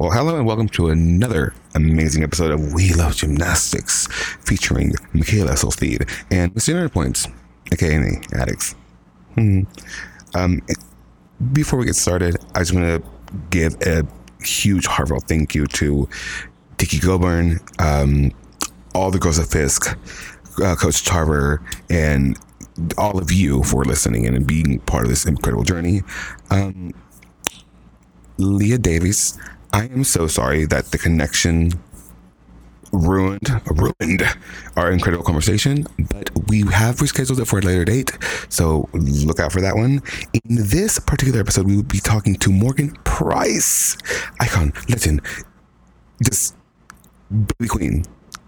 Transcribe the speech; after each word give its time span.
Well, 0.00 0.12
hello 0.12 0.34
and 0.34 0.46
welcome 0.46 0.70
to 0.70 0.88
another 0.88 1.52
amazing 1.74 2.22
episode 2.22 2.52
of 2.52 2.72
We 2.72 2.94
Love 2.94 3.16
Gymnastics 3.16 4.06
featuring 4.40 4.92
Makayla 5.12 5.58
Solsteed 5.58 6.08
and 6.30 6.54
Mr. 6.54 6.72
Nerd 6.72 6.90
Points, 6.90 7.28
aka 7.70 7.98
me, 7.98 8.12
Adex. 8.32 8.74
Hmm. 9.34 9.64
Um, 10.34 10.62
before 11.52 11.78
we 11.78 11.84
get 11.84 11.96
started, 11.96 12.38
I 12.54 12.60
just 12.60 12.72
want 12.72 12.86
to 12.86 13.08
give 13.50 13.76
a 13.82 14.06
huge 14.42 14.86
heartfelt 14.86 15.24
thank 15.28 15.54
you 15.54 15.66
to 15.66 16.08
Dickie 16.78 16.98
Goburn, 16.98 17.60
um, 17.78 18.32
all 18.94 19.10
the 19.10 19.18
girls 19.18 19.38
at 19.38 19.48
Fisk, 19.48 19.98
uh, 20.64 20.76
Coach 20.76 21.04
Tarver, 21.04 21.60
and 21.90 22.38
all 22.96 23.18
of 23.18 23.30
you 23.30 23.62
for 23.64 23.84
listening 23.84 24.26
and 24.26 24.46
being 24.46 24.78
part 24.78 25.04
of 25.04 25.10
this 25.10 25.26
incredible 25.26 25.64
journey. 25.64 26.00
Um, 26.50 26.94
Leah 28.38 28.78
Davies, 28.78 29.38
I 29.72 29.84
am 29.84 30.04
so 30.04 30.26
sorry 30.26 30.64
that 30.66 30.86
the 30.86 30.98
connection 30.98 31.72
ruined 32.92 33.48
ruined 33.66 34.22
our 34.76 34.90
incredible 34.90 35.24
conversation, 35.24 35.86
but 35.98 36.30
we 36.48 36.62
have 36.62 36.96
rescheduled 36.96 37.40
it 37.40 37.44
for 37.44 37.60
a 37.60 37.62
later 37.62 37.84
date, 37.84 38.10
so 38.48 38.88
look 38.92 39.38
out 39.38 39.52
for 39.52 39.60
that 39.60 39.76
one. 39.76 40.02
In 40.44 40.56
this 40.56 40.98
particular 40.98 41.40
episode, 41.40 41.66
we 41.66 41.76
will 41.76 41.84
be 41.84 42.00
talking 42.00 42.34
to 42.36 42.50
Morgan 42.50 42.90
Price, 43.04 43.96
icon, 44.40 44.72
legend, 44.88 45.20
just 46.24 46.56
baby 47.30 47.68
queen, 47.68 48.04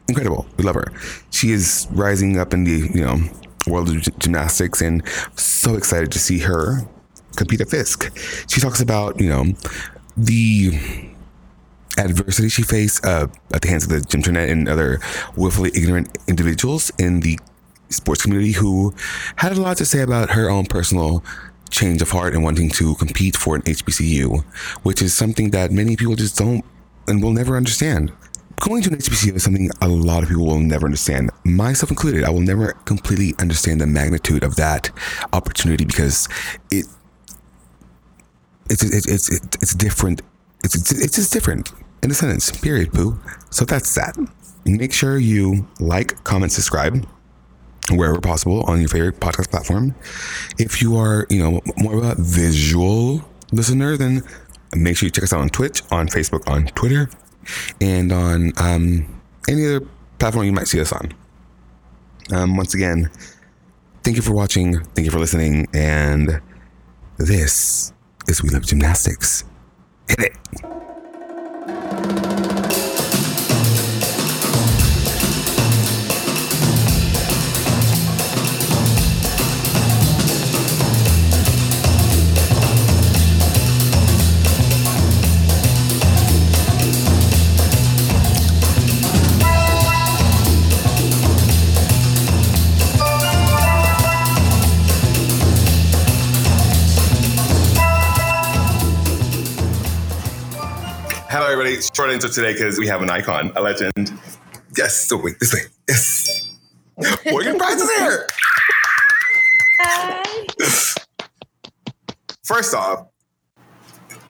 incredible. 0.09 0.47
We 0.56 0.64
love 0.64 0.75
her. 0.75 0.92
She 1.30 1.52
is 1.52 1.86
rising 1.92 2.39
up 2.39 2.52
in 2.52 2.64
the 2.64 2.91
you 2.92 3.05
know 3.05 3.20
world 3.69 3.89
of 3.91 4.19
gymnastics, 4.19 4.80
and 4.80 5.06
so 5.36 5.77
excited 5.77 6.11
to 6.12 6.19
see 6.19 6.41
her 6.41 6.80
compete 7.36 7.61
at 7.61 7.70
Fisk. 7.70 8.11
She 8.48 8.61
talks 8.61 8.80
about 8.80 9.20
you 9.20 9.28
know 9.28 9.45
the 10.16 11.12
adversity 11.98 12.48
she 12.48 12.62
faced 12.62 13.05
uh, 13.05 13.27
at 13.55 13.62
the 13.62 13.69
hands 13.69 13.84
of 13.84 13.91
the 13.91 14.00
gym 14.00 14.20
internet 14.20 14.48
and 14.48 14.69
other 14.69 15.00
willfully 15.36 15.70
ignorant 15.75 16.17
individuals 16.28 16.91
in 16.98 17.20
the 17.20 17.39
sports 17.91 18.22
community 18.22 18.53
who 18.53 18.94
had 19.36 19.53
a 19.53 19.61
lot 19.61 19.77
to 19.77 19.84
say 19.84 20.00
about 20.00 20.30
her 20.30 20.48
own 20.48 20.67
personal 20.67 21.25
change 21.70 22.02
of 22.02 22.11
heart 22.11 22.34
and 22.34 22.44
wanting 22.44 22.69
to 22.69 22.94
compete 22.97 23.36
for 23.36 23.56
an 23.56 23.62
HBCU, 23.62 24.44
which 24.83 25.02
is 25.02 25.14
something 25.14 25.50
that 25.50 25.70
many 25.72 25.97
people 25.97 26.14
just 26.14 26.36
don't 26.36 26.64
and 27.08 27.22
will 27.22 27.33
never 27.33 27.56
understand. 27.56 28.12
Going 28.61 28.83
to 28.83 28.91
an 28.91 28.97
HBCU 28.97 29.34
is 29.34 29.42
something 29.42 29.70
a 29.80 29.89
lot 29.89 30.22
of 30.22 30.28
people 30.28 30.47
will 30.47 30.61
never 30.61 30.86
understand, 30.86 31.30
myself 31.45 31.91
included. 31.91 32.22
I 32.24 32.30
will 32.30 32.41
never 32.41 32.74
completely 32.84 33.34
understand 33.41 33.80
the 33.80 33.86
magnitude 33.86 34.45
of 34.45 34.55
that 34.56 34.91
opportunity 35.33 35.84
because 35.84 36.28
it 36.70 36.86
it's 38.70 38.84
it's 38.84 39.06
it's, 39.08 39.28
it's 39.30 39.74
different. 39.74 40.22
It's, 40.62 40.77
it's 40.77 40.92
it's 40.92 41.17
just 41.17 41.33
different 41.33 41.72
in 42.03 42.11
a 42.11 42.14
sentence. 42.14 42.50
Period. 42.50 42.92
Pooh. 42.92 43.19
So 43.50 43.64
that's 43.64 43.95
that. 43.95 44.17
Make 44.64 44.92
sure 44.92 45.19
you 45.19 45.67
like, 45.81 46.22
comment, 46.25 46.53
subscribe 46.53 47.06
wherever 47.91 48.20
possible 48.20 48.62
on 48.64 48.78
your 48.78 48.89
favorite 48.89 49.19
podcast 49.19 49.50
platform. 49.50 49.95
If 50.58 50.80
you 50.80 50.97
are, 50.97 51.27
you 51.30 51.42
know, 51.42 51.61
more 51.77 51.98
of 51.98 52.05
a 52.05 52.23
visual 52.23 53.25
listener, 53.50 53.97
then 53.97 54.23
make 54.75 54.97
sure 54.97 55.06
you 55.06 55.11
check 55.11 55.25
us 55.25 55.33
out 55.33 55.41
on 55.41 55.48
Twitch, 55.48 55.83
on 55.91 56.06
Facebook, 56.08 56.48
on 56.48 56.67
Twitter, 56.69 57.11
and 57.80 58.12
on 58.12 58.53
um, 58.56 59.20
any 59.48 59.67
other 59.67 59.86
platform 60.19 60.47
you 60.47 60.53
might 60.53 60.69
see 60.69 60.80
us 60.80 60.92
on. 60.92 61.12
Um, 62.33 62.56
once 62.56 62.75
again, 62.75 63.11
thank 64.05 64.17
you 64.17 64.23
for 64.23 64.33
watching. 64.33 64.78
Thank 64.80 65.05
you 65.05 65.11
for 65.11 65.19
listening. 65.19 65.67
And 65.75 66.41
this 67.19 67.92
is 68.28 68.42
We 68.42 68.50
Love 68.50 68.62
Gymnastics. 68.62 69.45
Hit 70.08 70.20
it. 70.20 70.92
Short 102.20 102.33
today 102.33 102.52
because 102.52 102.78
we 102.78 102.86
have 102.89 103.00
an 103.00 103.11
icon, 103.11 103.52
a 103.56 103.62
legend. 103.62 104.12
Yes, 104.77 105.08
so 105.08 105.17
wait, 105.17 105.39
this 105.40 105.55
way. 105.55 105.61
Yes. 105.89 106.56
Morgan 107.30 107.58
Price 107.58 107.80
is 107.80 107.90
here. 107.98 108.27
Hi. 109.80 110.46
First 112.45 112.74
off, 112.74 113.06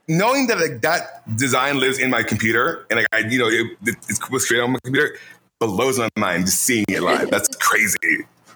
knowing 0.09 0.47
that 0.47 0.59
like, 0.59 0.81
that 0.83 1.23
design 1.37 1.81
lives 1.81 1.99
in 1.99 2.11
my 2.11 2.23
computer 2.23 2.87
and 2.91 2.99
like 2.99 3.07
I, 3.13 3.19
you 3.19 3.39
know, 3.39 3.49
it, 3.49 3.67
it, 3.85 3.97
it 4.09 4.31
was 4.31 4.47
created 4.47 4.65
on 4.65 4.73
my 4.73 4.79
computer, 4.85 5.17
blows 5.59 5.99
my 5.99 6.09
mind 6.17 6.47
just 6.47 6.63
seeing 6.63 6.85
it 6.89 7.03
live. 7.03 7.31
That's 7.31 7.49
crazy. 7.57 7.99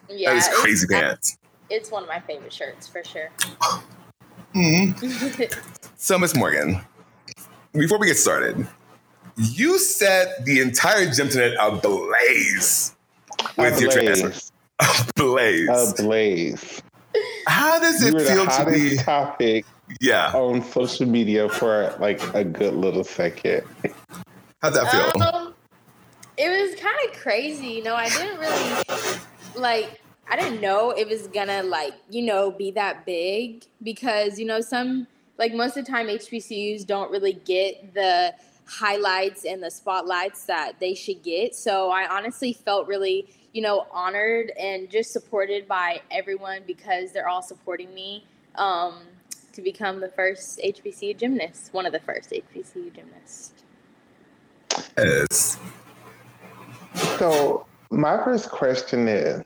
Yeah, 0.08 0.34
that 0.34 0.36
is 0.36 0.48
crazy 0.60 0.86
pants. 0.86 1.36
It's 1.68 1.90
one 1.90 2.04
of 2.04 2.08
my 2.08 2.20
favorite 2.20 2.52
shirts 2.52 2.86
for 2.86 3.02
sure. 3.04 3.30
Hmm. 4.52 4.92
So, 5.98 6.18
Miss 6.18 6.34
Morgan, 6.36 6.80
before 7.72 7.98
we 7.98 8.06
get 8.06 8.16
started, 8.16 8.66
you 9.36 9.78
set 9.78 10.44
the 10.44 10.60
entire 10.60 11.10
gym 11.10 11.26
internet 11.26 11.56
ablaze 11.60 12.94
with 13.56 13.80
your 13.80 13.90
transfer. 13.90 14.32
Ablaze. 14.80 15.68
Ablaze. 15.68 16.00
Ablaze. 16.00 16.82
How 17.46 17.78
does 17.78 18.02
it 18.02 18.12
were 18.14 18.20
the 18.20 18.26
feel 18.26 18.44
to 18.44 18.50
hottest 18.50 18.74
be? 18.78 18.96
topic 18.96 19.64
Yeah. 20.00 20.32
on 20.32 20.62
social 20.62 21.06
media 21.06 21.48
for 21.48 21.94
like 21.98 22.22
a 22.34 22.44
good 22.44 22.74
little 22.74 23.04
second. 23.04 23.62
How'd 24.62 24.74
that 24.74 24.90
feel? 24.90 25.22
Um, 25.22 25.54
it 26.36 26.48
was 26.48 26.78
kind 26.80 26.96
of 27.08 27.18
crazy, 27.20 27.68
you 27.68 27.82
know. 27.82 27.94
I 27.94 28.08
didn't 28.08 28.38
really 28.38 29.20
like. 29.56 30.00
I 30.28 30.36
didn't 30.36 30.60
know 30.60 30.90
it 30.90 31.08
was 31.08 31.28
gonna 31.28 31.62
like 31.62 31.94
you 32.10 32.22
know 32.22 32.50
be 32.50 32.70
that 32.72 33.06
big 33.06 33.64
because 33.82 34.38
you 34.38 34.44
know 34.44 34.60
some 34.60 35.06
like 35.38 35.54
most 35.54 35.76
of 35.76 35.84
the 35.86 35.90
time 35.90 36.08
HBCUs 36.08 36.84
don't 36.84 37.10
really 37.12 37.34
get 37.44 37.94
the 37.94 38.34
highlights 38.66 39.44
and 39.44 39.62
the 39.62 39.70
spotlights 39.70 40.44
that 40.44 40.78
they 40.80 40.94
should 40.94 41.22
get. 41.22 41.54
So 41.54 41.90
I 41.90 42.08
honestly 42.08 42.52
felt 42.52 42.86
really 42.86 43.28
you 43.52 43.62
know 43.62 43.86
honored 43.90 44.52
and 44.58 44.90
just 44.90 45.12
supported 45.12 45.66
by 45.66 46.02
everyone 46.10 46.62
because 46.66 47.12
they're 47.12 47.28
all 47.28 47.42
supporting 47.42 47.94
me 47.94 48.26
um, 48.56 48.98
to 49.52 49.62
become 49.62 50.00
the 50.00 50.08
first 50.10 50.60
HBCU 50.62 51.16
gymnast, 51.16 51.72
one 51.72 51.86
of 51.86 51.92
the 51.92 52.00
first 52.00 52.30
HBCU 52.30 52.94
gymnasts. 52.94 53.52
Yes. 54.98 55.58
So 57.18 57.66
my 57.90 58.22
first 58.24 58.50
question 58.50 59.08
is 59.08 59.42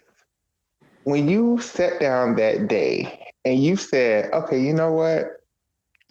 when 1.05 1.29
you 1.29 1.61
sat 1.61 2.01
down 2.01 2.35
that 2.37 2.69
day 2.69 3.33
and 3.45 3.63
you 3.63 3.77
said, 3.77 4.33
okay, 4.33 4.61
you 4.61 4.73
know 4.73 4.93
what? 4.93 5.43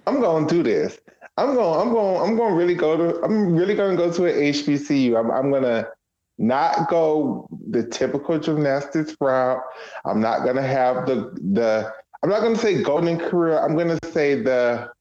I'm 0.08 0.22
gonna 0.22 0.48
do 0.48 0.64
this. 0.64 1.00
I'm 1.40 1.56
going, 1.56 1.80
I'm 1.88 1.94
going, 1.94 2.30
I'm 2.30 2.36
going 2.36 2.54
really 2.56 2.76
go 2.76 2.98
to, 2.98 3.22
I'm 3.24 3.56
really 3.56 3.76
going 3.76 3.96
to 3.96 3.98
go 3.98 4.12
to 4.12 4.26
an 4.26 4.36
HBCU. 4.36 5.18
I'm, 5.18 5.32
I'm 5.32 5.50
going 5.50 5.64
to 5.64 5.90
not 6.38 6.90
go 6.90 7.48
the 7.70 7.84
typical 7.84 8.38
gymnastics 8.40 9.16
route. 9.22 9.62
I'm 10.06 10.20
not 10.20 10.44
going 10.44 10.58
to 10.58 10.64
have 10.64 11.06
the, 11.06 11.32
the, 11.54 11.92
I'm 12.22 12.30
not 12.30 12.42
going 12.42 12.56
to 12.56 12.62
say 12.62 12.82
golden 12.84 13.18
career. 13.18 13.58
I'm 13.60 13.76
going 13.76 13.98
to 13.98 14.12
say 14.12 14.42
the, 14.42 14.92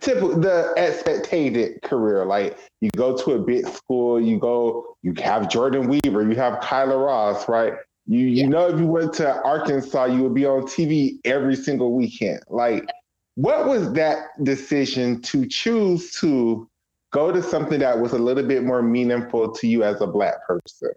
typical, 0.00 0.38
the 0.38 0.72
expected 0.76 1.80
career. 1.82 2.24
Like 2.26 2.58
you 2.80 2.90
go 2.96 3.16
to 3.16 3.32
a 3.32 3.38
big 3.38 3.66
school, 3.68 4.20
you 4.20 4.38
go, 4.38 4.96
you 5.02 5.14
have 5.22 5.48
Jordan 5.48 5.88
Weaver, 5.88 6.28
you 6.28 6.36
have 6.36 6.60
Kyla 6.60 6.96
Ross, 6.96 7.48
right? 7.48 7.74
You, 8.06 8.18
you 8.26 8.42
Yeah. 8.42 8.48
know, 8.48 8.68
if 8.68 8.78
you 8.78 8.86
went 8.86 9.14
to 9.14 9.40
Arkansas, 9.42 10.06
you 10.06 10.22
would 10.24 10.34
be 10.34 10.44
on 10.46 10.62
TV 10.62 11.18
every 11.24 11.56
single 11.56 11.94
weekend. 11.94 12.40
Like, 12.48 12.90
what 13.40 13.66
was 13.66 13.90
that 13.94 14.44
decision 14.44 15.22
to 15.22 15.46
choose 15.46 16.12
to 16.12 16.68
go 17.10 17.32
to 17.32 17.42
something 17.42 17.80
that 17.80 17.98
was 17.98 18.12
a 18.12 18.18
little 18.18 18.46
bit 18.46 18.64
more 18.64 18.82
meaningful 18.82 19.50
to 19.50 19.66
you 19.66 19.82
as 19.82 20.02
a 20.02 20.06
black 20.06 20.46
person? 20.46 20.90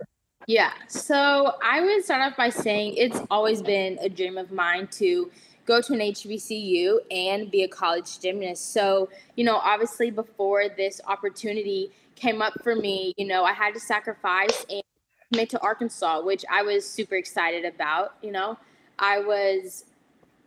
Yeah. 0.46 0.74
So 0.90 1.54
I 1.64 1.80
would 1.80 2.04
start 2.04 2.22
off 2.22 2.36
by 2.36 2.50
saying 2.50 2.96
it's 2.98 3.22
always 3.32 3.62
been 3.62 3.98
a 4.02 4.10
dream 4.10 4.38
of 4.38 4.52
mine 4.52 4.88
to 4.88 5.32
go 5.66 5.80
to 5.80 5.94
an 5.94 6.00
HBCU 6.00 6.98
and 7.12 7.50
be 7.50 7.64
a 7.64 7.68
college 7.70 8.20
gymnast. 8.20 8.74
So, 8.74 9.08
you 9.38 9.46
know, 9.46 9.56
obviously 9.56 10.12
before 10.12 10.66
this 10.68 11.00
opportunity 11.08 11.92
came 12.16 12.42
up 12.42 12.62
for 12.62 12.76
me, 12.76 13.14
you 13.16 13.26
know, 13.26 13.46
I 13.46 13.54
had 13.54 13.74
to 13.74 13.80
sacrifice 13.80 14.66
and 14.70 14.84
commit 15.32 15.50
to 15.52 15.62
Arkansas, 15.62 16.20
which 16.20 16.44
I 16.52 16.62
was 16.62 16.86
super 16.86 17.16
excited 17.16 17.64
about. 17.64 18.16
You 18.22 18.34
know, 18.34 18.58
I 19.00 19.20
was, 19.20 19.86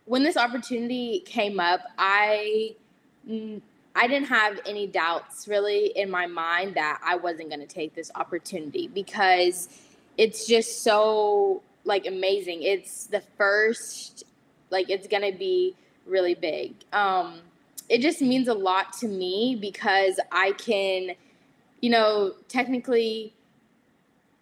when 0.07 0.23
this 0.23 0.37
opportunity 0.37 1.19
came 1.19 1.59
up, 1.59 1.81
I, 1.97 2.75
mm, 3.29 3.61
I 3.95 4.07
didn't 4.07 4.27
have 4.27 4.59
any 4.65 4.87
doubts 4.87 5.47
really 5.47 5.87
in 5.95 6.09
my 6.09 6.25
mind 6.25 6.75
that 6.75 6.99
I 7.03 7.17
wasn't 7.17 7.49
going 7.49 7.59
to 7.59 7.67
take 7.67 7.93
this 7.93 8.09
opportunity 8.15 8.87
because 8.87 9.67
it's 10.17 10.47
just 10.47 10.83
so 10.83 11.61
like 11.83 12.05
amazing. 12.05 12.63
It's 12.63 13.07
the 13.07 13.21
first 13.37 14.23
like 14.69 14.89
it's 14.89 15.07
going 15.07 15.29
to 15.31 15.37
be 15.37 15.75
really 16.05 16.35
big. 16.35 16.73
Um 16.93 17.39
it 17.89 18.01
just 18.01 18.21
means 18.21 18.49
a 18.49 18.53
lot 18.53 18.93
to 18.99 19.07
me 19.07 19.57
because 19.59 20.19
I 20.31 20.51
can 20.53 21.15
you 21.81 21.89
know, 21.89 22.33
technically 22.47 23.33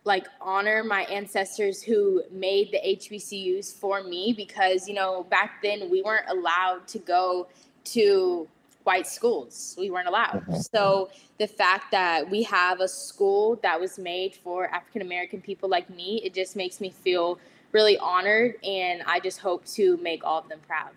like 0.05 0.27
honor 0.39 0.83
my 0.83 1.01
ancestors 1.03 1.81
who 1.81 2.23
made 2.31 2.71
the 2.71 2.79
HBCUs 2.97 3.73
for 3.73 4.03
me 4.03 4.33
because 4.35 4.87
you 4.87 4.93
know 4.93 5.23
back 5.23 5.61
then 5.61 5.89
we 5.89 6.01
weren't 6.01 6.29
allowed 6.29 6.87
to 6.87 6.99
go 6.99 7.47
to 7.85 8.47
white 8.85 9.07
schools. 9.07 9.75
We 9.77 9.89
weren't 9.89 10.07
allowed. 10.07 10.43
Mm-hmm. 10.47 10.57
So 10.73 11.09
the 11.39 11.47
fact 11.47 11.91
that 11.91 12.29
we 12.29 12.43
have 12.43 12.79
a 12.79 12.87
school 12.87 13.59
that 13.63 13.79
was 13.79 13.97
made 13.97 14.35
for 14.35 14.67
African 14.67 15.01
American 15.01 15.41
people 15.41 15.67
like 15.67 15.89
me, 15.89 16.21
it 16.23 16.33
just 16.33 16.55
makes 16.55 16.79
me 16.79 16.91
feel 16.91 17.39
really 17.71 17.97
honored 17.97 18.55
and 18.63 19.03
I 19.05 19.19
just 19.19 19.39
hope 19.39 19.65
to 19.73 19.97
make 19.97 20.23
all 20.23 20.39
of 20.39 20.47
them 20.47 20.59
proud. 20.65 20.91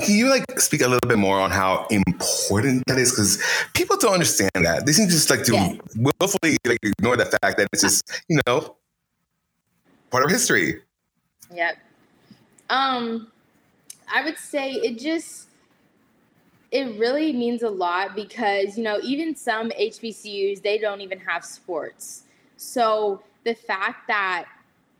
Can 0.00 0.14
you 0.14 0.28
like 0.28 0.44
speak 0.60 0.80
a 0.80 0.88
little 0.88 1.08
bit 1.08 1.18
more 1.18 1.40
on 1.40 1.50
how 1.50 1.86
important 1.90 2.84
that 2.86 2.98
is? 2.98 3.10
Because 3.10 3.42
people 3.74 3.96
don't 3.96 4.14
understand 4.14 4.50
that. 4.54 4.86
They 4.86 4.92
seem 4.92 5.08
just 5.08 5.30
like 5.30 5.44
to 5.44 5.52
yeah. 5.52 5.72
willfully 5.96 6.56
like 6.66 6.78
ignore 6.82 7.16
the 7.16 7.26
fact 7.26 7.58
that 7.58 7.68
it's 7.72 7.82
just 7.82 8.22
you 8.28 8.40
know 8.46 8.76
part 10.10 10.24
of 10.24 10.30
history. 10.30 10.82
Yep. 11.54 11.78
Um, 12.70 13.28
I 14.12 14.24
would 14.24 14.38
say 14.38 14.72
it 14.72 14.98
just 14.98 15.48
it 16.70 16.98
really 16.98 17.32
means 17.32 17.62
a 17.62 17.70
lot 17.70 18.14
because 18.14 18.76
you 18.76 18.84
know 18.84 18.98
even 19.02 19.34
some 19.34 19.70
HBCUs 19.70 20.62
they 20.62 20.78
don't 20.78 21.00
even 21.00 21.18
have 21.20 21.44
sports. 21.44 22.24
So 22.56 23.22
the 23.44 23.54
fact 23.54 24.08
that 24.08 24.46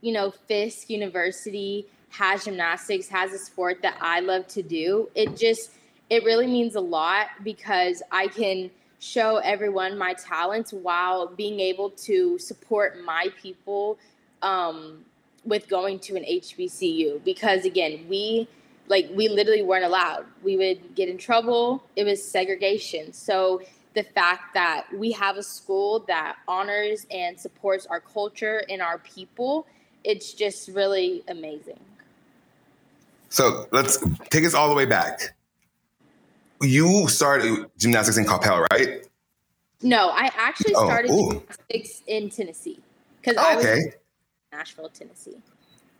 you 0.00 0.12
know 0.12 0.30
Fisk 0.30 0.88
University 0.90 1.86
has 2.10 2.44
gymnastics, 2.44 3.08
has 3.08 3.32
a 3.32 3.38
sport 3.38 3.82
that 3.82 3.96
I 4.00 4.20
love 4.20 4.46
to 4.48 4.62
do, 4.62 5.10
it 5.14 5.36
just 5.36 5.72
it 6.10 6.24
really 6.24 6.46
means 6.46 6.74
a 6.74 6.80
lot 6.80 7.26
because 7.44 8.02
I 8.10 8.28
can 8.28 8.70
show 8.98 9.36
everyone 9.38 9.96
my 9.96 10.14
talents 10.14 10.72
while 10.72 11.26
being 11.26 11.60
able 11.60 11.90
to 11.90 12.38
support 12.38 13.04
my 13.04 13.28
people 13.40 13.98
um, 14.42 15.04
with 15.44 15.68
going 15.68 15.98
to 16.00 16.16
an 16.16 16.24
HBCU. 16.24 17.22
Because 17.24 17.64
again, 17.64 18.06
we 18.08 18.48
like 18.88 19.10
we 19.14 19.28
literally 19.28 19.62
weren't 19.62 19.84
allowed. 19.84 20.24
We 20.42 20.56
would 20.56 20.94
get 20.94 21.08
in 21.08 21.18
trouble. 21.18 21.84
It 21.94 22.04
was 22.04 22.22
segregation. 22.22 23.12
So 23.12 23.62
the 23.94 24.02
fact 24.02 24.54
that 24.54 24.86
we 24.94 25.12
have 25.12 25.36
a 25.36 25.42
school 25.42 26.00
that 26.08 26.36
honors 26.46 27.06
and 27.10 27.38
supports 27.38 27.86
our 27.86 28.00
culture 28.00 28.62
and 28.68 28.80
our 28.80 28.98
people, 28.98 29.66
it's 30.04 30.32
just 30.32 30.68
really 30.68 31.22
amazing. 31.28 31.80
So 33.28 33.66
let's 33.72 33.98
take 34.30 34.44
us 34.44 34.54
all 34.54 34.68
the 34.68 34.74
way 34.74 34.86
back. 34.86 35.36
You 36.60 37.08
started 37.08 37.66
gymnastics 37.78 38.16
in 38.16 38.24
Coppell, 38.24 38.66
right? 38.70 39.06
No, 39.82 40.08
I 40.08 40.30
actually 40.36 40.74
oh, 40.74 40.86
started 40.86 41.08
gymnastics 41.08 42.02
in 42.06 42.30
Tennessee 42.30 42.80
because 43.20 43.36
oh, 43.38 43.48
I 43.48 43.56
was 43.56 43.64
okay. 43.64 43.78
in 43.80 43.92
Nashville, 44.52 44.88
Tennessee. 44.88 45.36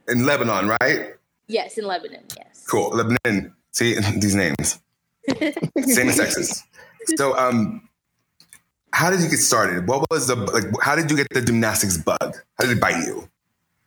In 0.09 0.27
Lebanon, 0.27 0.69
right? 0.81 1.15
Yes, 1.47 1.79
in 1.79 1.87
Lebanon. 1.87 2.25
Yes. 2.37 2.65
Cool, 2.69 2.91
Lebanon. 2.91 3.55
See 3.73 3.95
these 4.17 4.35
names, 4.35 4.81
same 5.29 6.09
as 6.09 6.17
Texas. 6.17 6.65
So, 7.17 7.39
um, 7.39 7.89
how 8.93 9.11
did 9.11 9.21
you 9.21 9.29
get 9.29 9.39
started? 9.39 9.87
What 9.87 10.11
was 10.11 10.27
the 10.27 10.35
like? 10.35 10.65
How 10.83 10.97
did 10.97 11.11
you 11.11 11.17
get 11.17 11.29
the 11.31 11.43
gymnastics 11.43 11.99
bug? 11.99 12.19
How 12.21 12.65
did 12.65 12.71
it 12.71 12.81
bite 12.81 13.07
you? 13.07 13.29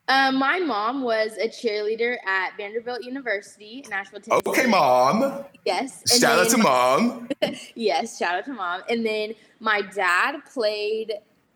Um, 0.08 0.36
my 0.36 0.60
mom 0.60 1.04
was 1.04 1.38
a 1.38 1.48
cheerleader 1.48 2.18
at 2.26 2.58
Vanderbilt 2.58 3.04
University, 3.04 3.86
Nashville, 3.90 4.20
Tennessee. 4.20 4.50
Okay, 4.50 4.66
mom. 4.66 5.46
Yes. 5.66 6.02
And 6.12 6.22
shout 6.22 6.40
out 6.40 6.50
to 6.50 6.58
mom. 6.58 7.30
yes, 7.76 8.18
shout 8.18 8.36
out 8.36 8.46
to 8.46 8.54
mom. 8.54 8.82
And 8.90 9.06
then 9.06 9.34
my 9.60 9.82
dad 9.82 10.38
played. 10.52 11.14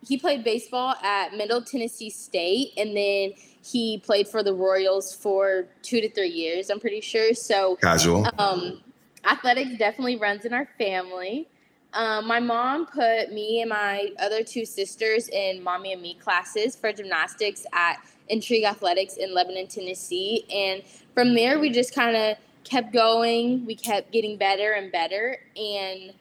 He 0.08 0.18
played 0.18 0.44
baseball 0.44 0.96
at 1.02 1.34
Middle 1.34 1.64
Tennessee 1.64 2.12
State, 2.12 2.74
and 2.78 2.96
then 2.96 3.34
he 3.64 3.98
played 3.98 4.28
for 4.28 4.44
the 4.44 4.54
Royals 4.54 5.16
for 5.16 5.66
two 5.82 6.00
to 6.00 6.10
three 6.10 6.30
years. 6.30 6.70
I'm 6.70 6.80
pretty 6.80 7.02
sure. 7.02 7.34
So 7.34 7.76
casual. 7.78 8.28
Um, 8.38 8.82
athletics 9.26 9.78
definitely 9.78 10.18
runs 10.18 10.46
in 10.46 10.54
our 10.54 10.70
family. 10.78 11.48
Um, 11.94 12.28
my 12.28 12.40
mom 12.40 12.86
put 12.88 13.32
me 13.32 13.62
and 13.62 13.70
my 13.70 14.10
other 14.20 14.44
two 14.44 14.66
sisters 14.66 15.30
in 15.30 15.64
mommy 15.64 15.94
and 15.94 16.02
me 16.02 16.14
classes 16.16 16.76
for 16.76 16.92
gymnastics 16.92 17.66
at 17.74 17.98
Intrigue 18.30 18.64
Athletics 18.64 19.16
in 19.16 19.34
Lebanon, 19.34 19.68
Tennessee. 19.68 20.46
And 20.54 20.84
from 21.14 21.34
there, 21.36 21.60
we 21.60 21.70
just 21.70 21.94
kind 21.94 22.16
of 22.16 22.38
kept 22.64 22.94
going. 22.94 23.66
We 23.66 23.76
kept 23.76 24.12
getting 24.12 24.38
better 24.38 24.74
and 24.74 24.92
better. 24.92 25.40
And 25.56 26.14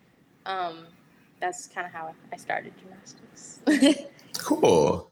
um, 0.46 0.86
that's 1.40 1.66
kind 1.68 1.86
of 1.86 1.92
how 1.92 2.14
I 2.32 2.36
started 2.36 2.72
gymnastics. 2.78 4.04
cool. 4.38 5.10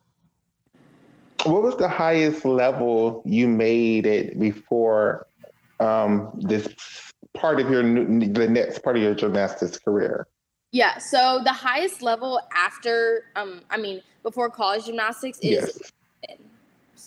What 1.45 1.63
was 1.63 1.77
the 1.77 1.89
highest 1.89 2.45
level 2.45 3.23
you 3.25 3.49
made 3.49 4.07
it 4.07 4.39
before 4.39 5.27
um, 5.81 6.31
this 6.41 6.69
part 7.35 7.61
of 7.61 7.69
your 7.71 7.83
the 7.83 8.49
next 8.49 8.85
part 8.85 8.97
of 8.97 9.03
your 9.03 9.15
gymnastics 9.15 9.79
career? 9.79 10.29
Yeah, 10.71 10.99
so 10.99 11.41
the 11.45 11.53
highest 11.53 12.01
level 12.01 12.41
after, 12.55 13.25
um, 13.37 13.61
I 13.71 13.77
mean, 13.77 14.01
before 14.23 14.49
college 14.49 14.87
gymnastics 14.87 15.39
is 15.41 15.51
yes. 15.51 15.93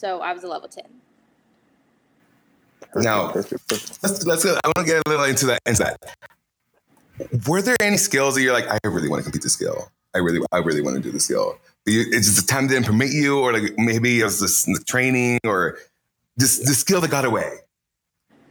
So 0.06 0.20
I 0.20 0.34
was 0.34 0.44
a 0.44 0.48
level 0.48 0.70
10. 0.70 0.84
Now, 2.98 3.32
let's, 3.34 4.24
let's 4.24 4.44
go. 4.44 4.60
I 4.64 4.68
want 4.68 4.78
to 4.78 4.84
get 4.86 5.02
a 5.04 5.10
little 5.10 5.26
into 5.26 5.48
that. 5.48 5.60
Into 5.66 5.82
that. 5.82 7.48
Were 7.48 7.64
there 7.64 7.76
any 7.82 7.98
skills 7.98 8.36
that 8.36 8.44
you're 8.44 8.54
like, 8.54 8.68
I 8.68 8.78
really 8.88 9.10
want 9.10 9.22
to 9.22 9.24
compete 9.24 9.42
the 9.42 9.50
skill? 9.50 9.90
I 10.14 10.20
really, 10.20 10.46
I 10.52 10.60
really 10.60 10.84
want 10.84 10.96
to 10.98 11.02
do 11.02 11.12
the 11.12 11.20
skill. 11.20 11.58
It's 11.88 12.28
just 12.28 12.46
the 12.46 12.54
time 12.54 12.68
didn't 12.68 12.86
permit 12.86 13.14
you, 13.14 13.40
or 13.40 13.52
like 13.52 13.74
maybe 13.80 14.22
it 14.22 14.26
was 14.26 14.40
just 14.42 14.68
the 14.68 14.84
training, 14.88 15.40
or 15.44 15.80
just 16.40 16.68
the 16.68 16.76
skill 16.76 17.02
that 17.02 17.10
got 17.10 17.26
away. 17.26 17.52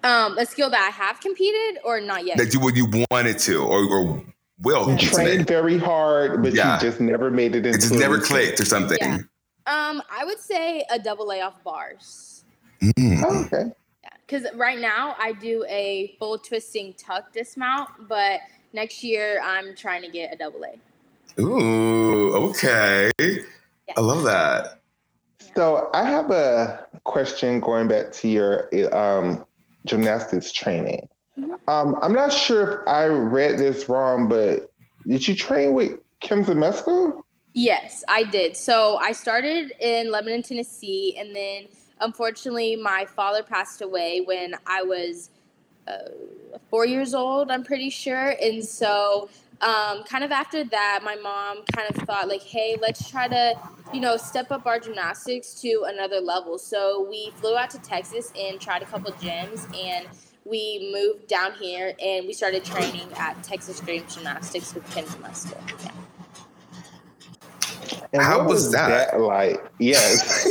Um, 0.03 0.37
a 0.37 0.47
skill 0.47 0.71
that 0.71 0.81
I 0.81 0.91
have 0.91 1.21
competed, 1.21 1.79
or 1.85 2.01
not 2.01 2.27
yet. 2.27 2.37
That 2.37 2.53
you 2.53 2.59
would 2.59 2.77
you 2.77 2.89
wanted 3.13 3.39
to, 3.39 3.63
or, 3.63 3.85
or 3.85 4.25
will. 4.61 4.91
You 4.91 4.99
trained 4.99 5.47
very 5.47 5.79
hard, 5.79 6.43
but 6.43 6.53
yeah. 6.53 6.75
you 6.75 6.81
just 6.81 7.01
never 7.01 7.31
made 7.31 7.55
it. 7.55 7.65
Into 7.65 7.79
it 7.79 7.81
just 7.81 7.95
never 7.95 8.19
clicked 8.19 8.59
or 8.59 8.65
something. 8.65 8.99
Yeah. 9.01 9.19
Um, 9.67 10.03
I 10.11 10.25
would 10.25 10.39
say 10.39 10.85
a 10.91 10.99
double 10.99 11.31
A 11.33 11.41
off 11.41 11.63
bars. 11.65 12.45
Mm. 12.83 13.23
Oh, 13.25 13.45
okay. 13.45 13.73
Yeah, 14.03 14.11
because 14.27 14.47
right 14.55 14.79
now 14.79 15.17
I 15.19 15.33
do 15.33 15.65
a 15.69 16.15
full 16.19 16.39
twisting 16.39 16.95
tuck 16.95 17.33
dismount, 17.33 17.89
but 18.09 18.41
next 18.73 19.03
year 19.03 19.41
I'm 19.43 19.75
trying 19.75 20.03
to 20.03 20.11
get 20.11 20.35
a 20.35 20.37
double 20.37 20.65
A. 20.65 21.41
Ooh, 21.41 22.35
okay. 22.51 23.11
Yeah. 23.19 23.95
I 23.97 24.01
love 24.01 24.25
that. 24.25 24.81
So 25.55 25.89
I 25.95 26.05
have 26.05 26.31
a 26.31 26.87
question 27.05 27.61
going 27.61 27.89
back 27.89 28.13
to 28.13 28.29
your 28.29 28.69
um, 28.95 29.45
gymnastics 29.87 30.53
training. 30.53 31.09
Mm-hmm. 31.39 31.55
Um, 31.69 31.97
I'm 32.03 32.13
not 32.13 32.33
sure 32.33 32.83
if 32.83 32.89
I 32.89 33.07
read 33.07 33.59
this 33.59 33.89
wrong, 33.89 34.29
but 34.29 34.71
did 35.07 35.27
you 35.27 35.35
train 35.35 35.73
with 35.75 35.99
Kim 36.21 36.45
Zmeskal? 36.45 37.23
Yes, 37.55 38.03
I 38.09 38.25
did. 38.25 38.57
So 38.57 38.97
I 38.97 39.13
started 39.13 39.73
in 39.81 40.11
Lebanon, 40.11 40.43
Tennessee, 40.43 41.17
and 41.17 41.35
then 41.35 41.69
unfortunately, 42.01 42.75
my 42.75 43.07
father 43.07 43.45
passed 43.45 43.81
away 43.81 44.21
when 44.21 44.57
I 44.67 44.83
was 44.83 45.31
uh, 45.87 46.09
four 46.69 46.85
years 46.85 47.15
old, 47.15 47.51
I'm 47.53 47.63
pretty 47.63 47.91
sure. 47.91 48.35
And 48.43 48.65
so, 48.65 49.29
um, 49.61 50.03
kind 50.05 50.25
of 50.25 50.33
after 50.33 50.65
that, 50.65 51.01
my 51.05 51.15
mom 51.15 51.65
kind 51.75 51.89
of 51.89 51.97
thought, 52.05 52.27
like, 52.29 52.43
hey, 52.43 52.77
let's 52.81 53.09
try 53.09 53.29
to, 53.29 53.55
you 53.93 54.01
know, 54.01 54.17
step 54.17 54.51
up 54.51 54.67
our 54.67 54.81
gymnastics 54.81 55.55
to 55.61 55.85
another 55.87 56.21
level. 56.21 56.59
So 56.59 57.07
we 57.09 57.31
flew 57.37 57.57
out 57.57 57.71
to 57.71 57.79
Texas 57.79 58.33
and 58.37 58.61
tried 58.61 58.83
a 58.83 58.87
couple 58.87 59.13
gyms, 59.13 59.65
and 59.79 60.09
we 60.45 60.91
moved 60.93 61.29
down 61.29 61.53
here 61.53 61.95
and 62.03 62.27
we 62.27 62.33
started 62.33 62.65
training 62.65 63.09
at 63.17 63.43
Texas 63.43 63.81
Dream 63.81 64.05
Gymnastics 64.13 64.75
with 64.75 64.89
Kim 64.93 65.07
Zmeskal. 65.07 65.59
Yeah. 65.83 65.93
And 68.15 68.23
How 68.23 68.45
was, 68.45 68.67
was 68.67 68.73
that? 68.73 69.11
that? 69.11 69.21
like? 69.21 69.61
Yes. 69.81 70.47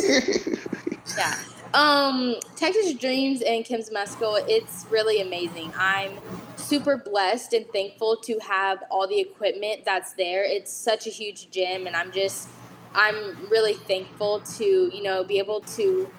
yeah. 1.18 1.40
Um, 1.74 2.36
Texas 2.58 2.94
Dreams 2.94 3.42
and 3.42 3.64
Kim's 3.64 3.90
Zmeskal, 3.90 4.44
it's 4.50 4.86
really 4.92 5.22
amazing. 5.22 5.72
I'm 5.78 6.12
super 6.58 6.98
blessed 6.98 7.54
and 7.54 7.66
thankful 7.68 8.18
to 8.18 8.38
have 8.40 8.84
all 8.92 9.08
the 9.08 9.18
equipment 9.18 9.86
that's 9.86 10.12
there. 10.14 10.44
It's 10.44 10.74
such 10.74 11.08
a 11.08 11.10
huge 11.10 11.52
gym, 11.52 11.88
and 11.88 11.96
I'm 11.96 12.12
just, 12.12 12.50
I'm 12.94 13.48
really 13.50 13.76
thankful 13.76 14.42
to, 14.58 14.66
you 14.66 15.02
know, 15.02 15.24
be 15.24 15.40
able 15.40 15.62
to 15.62 16.10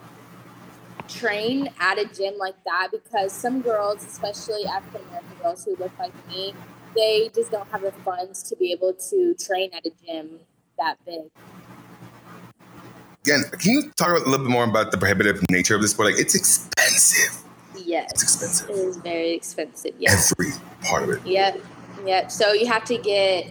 train 1.09 1.69
at 1.79 1.99
a 1.99 2.07
gym 2.07 2.39
like 2.39 2.57
that 2.65 2.89
because 2.91 3.33
some 3.33 3.61
girls, 3.61 4.03
especially 4.07 4.65
African 4.65 5.03
American 5.09 5.37
girls 5.43 5.63
who 5.67 5.77
look 5.77 5.93
like 5.99 6.15
me, 6.27 6.55
they 6.97 7.31
just 7.35 7.51
don't 7.51 7.69
have 7.71 7.83
the 7.83 7.93
funds 7.93 8.43
to 8.45 8.57
be 8.57 8.73
able 8.73 8.95
to 9.11 9.35
train 9.35 9.71
at 9.75 9.85
a 9.85 9.91
gym 10.07 10.41
that 10.79 10.97
big. 11.05 11.23
Again, 13.25 13.45
can 13.59 13.73
you 13.73 13.91
talk 13.97 14.09
about, 14.11 14.27
a 14.27 14.31
little 14.31 14.45
bit 14.47 14.53
more 14.53 14.65
about 14.65 14.91
the 14.91 14.99
prohibitive 14.99 15.43
nature 15.51 15.75
of 15.75 15.81
this 15.83 15.93
sport? 15.93 16.13
Like, 16.13 16.21
it's 16.21 16.35
expensive. 16.35 17.43
Yes. 17.85 18.11
It's 18.13 18.23
expensive. 18.23 18.71
It 18.71 18.73
is 18.77 18.97
very 18.99 19.31
expensive. 19.33 19.93
Yes. 19.99 20.33
Every 20.39 20.53
part 20.83 21.05
of 21.05 21.11
it. 21.11 21.27
Yep. 21.27 21.61
Yep. 22.05 22.31
So 22.31 22.53
you 22.53 22.67
have 22.67 22.85
to 22.85 22.99
get 22.99 23.47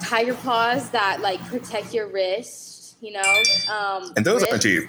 tiger 0.00 0.34
paws 0.34 0.90
that 0.90 1.20
like 1.20 1.40
protect 1.46 1.92
your 1.92 2.06
wrist, 2.08 2.96
you 3.00 3.12
know. 3.12 3.42
Um, 3.72 4.12
And 4.16 4.24
those 4.24 4.40
grip. 4.42 4.52
aren't 4.52 4.62
cheap. 4.62 4.84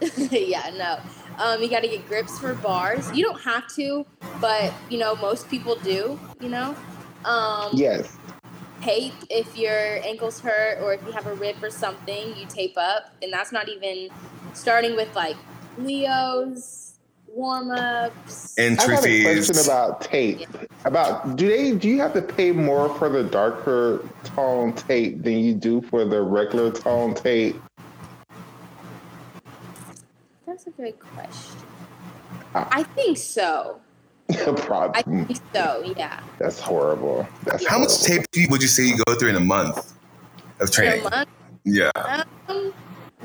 yeah, 0.30 0.70
no. 0.76 0.98
Um, 1.42 1.62
you 1.62 1.70
got 1.70 1.80
to 1.80 1.88
get 1.88 2.06
grips 2.06 2.38
for 2.38 2.54
bars. 2.54 3.10
You 3.12 3.24
don't 3.24 3.40
have 3.40 3.66
to, 3.76 4.04
but 4.40 4.72
you 4.90 4.98
know 4.98 5.16
most 5.16 5.48
people 5.48 5.76
do. 5.76 6.18
You 6.40 6.48
know. 6.50 6.76
Um, 7.24 7.70
Yes. 7.72 8.16
Tape 8.82 9.14
if 9.30 9.56
your 9.56 10.00
ankles 10.04 10.40
hurt 10.40 10.78
or 10.80 10.94
if 10.94 11.04
you 11.06 11.12
have 11.12 11.26
a 11.26 11.34
rip 11.34 11.62
or 11.62 11.70
something, 11.70 12.36
you 12.36 12.46
tape 12.46 12.76
up, 12.76 13.14
and 13.22 13.32
that's 13.32 13.52
not 13.52 13.68
even 13.68 14.08
starting 14.52 14.96
with 14.96 15.14
like 15.14 15.36
Leos 15.78 16.86
warm 17.36 17.70
ups. 17.70 18.58
Entry 18.58 18.94
I 18.94 18.96
got 18.96 19.06
a 19.06 19.22
question 19.22 19.58
about 19.64 20.00
tape. 20.00 20.48
About 20.84 21.36
do 21.36 21.48
they 21.48 21.72
do 21.72 21.88
you 21.88 21.98
have 22.00 22.14
to 22.14 22.22
pay 22.22 22.50
more 22.52 22.92
for 22.96 23.08
the 23.08 23.24
darker 23.24 24.08
tone 24.24 24.72
tape 24.72 25.22
than 25.22 25.38
you 25.38 25.54
do 25.54 25.82
for 25.82 26.04
the 26.04 26.22
regular 26.22 26.70
tone 26.72 27.14
tape? 27.14 27.56
That's 30.46 30.66
a 30.66 30.70
good 30.70 30.98
question. 30.98 31.56
Ah. 32.54 32.68
I 32.72 32.82
think 32.82 33.18
so. 33.18 33.80
I 34.30 34.52
Problem. 34.52 35.26
think 35.26 35.40
so. 35.54 35.92
Yeah. 35.96 36.20
That's 36.38 36.60
horrible. 36.60 37.26
That's 37.44 37.66
How 37.66 37.78
much 37.78 38.02
tape 38.02 38.24
would 38.50 38.62
you 38.62 38.68
say 38.68 38.84
you 38.84 38.96
go 39.06 39.14
through 39.14 39.30
in 39.30 39.36
a 39.36 39.40
month 39.40 39.76
of 40.60 40.66
Per 40.66 40.66
training? 40.66 41.04
month. 41.04 41.28
Yeah. 41.64 41.90
Um, 42.48 42.72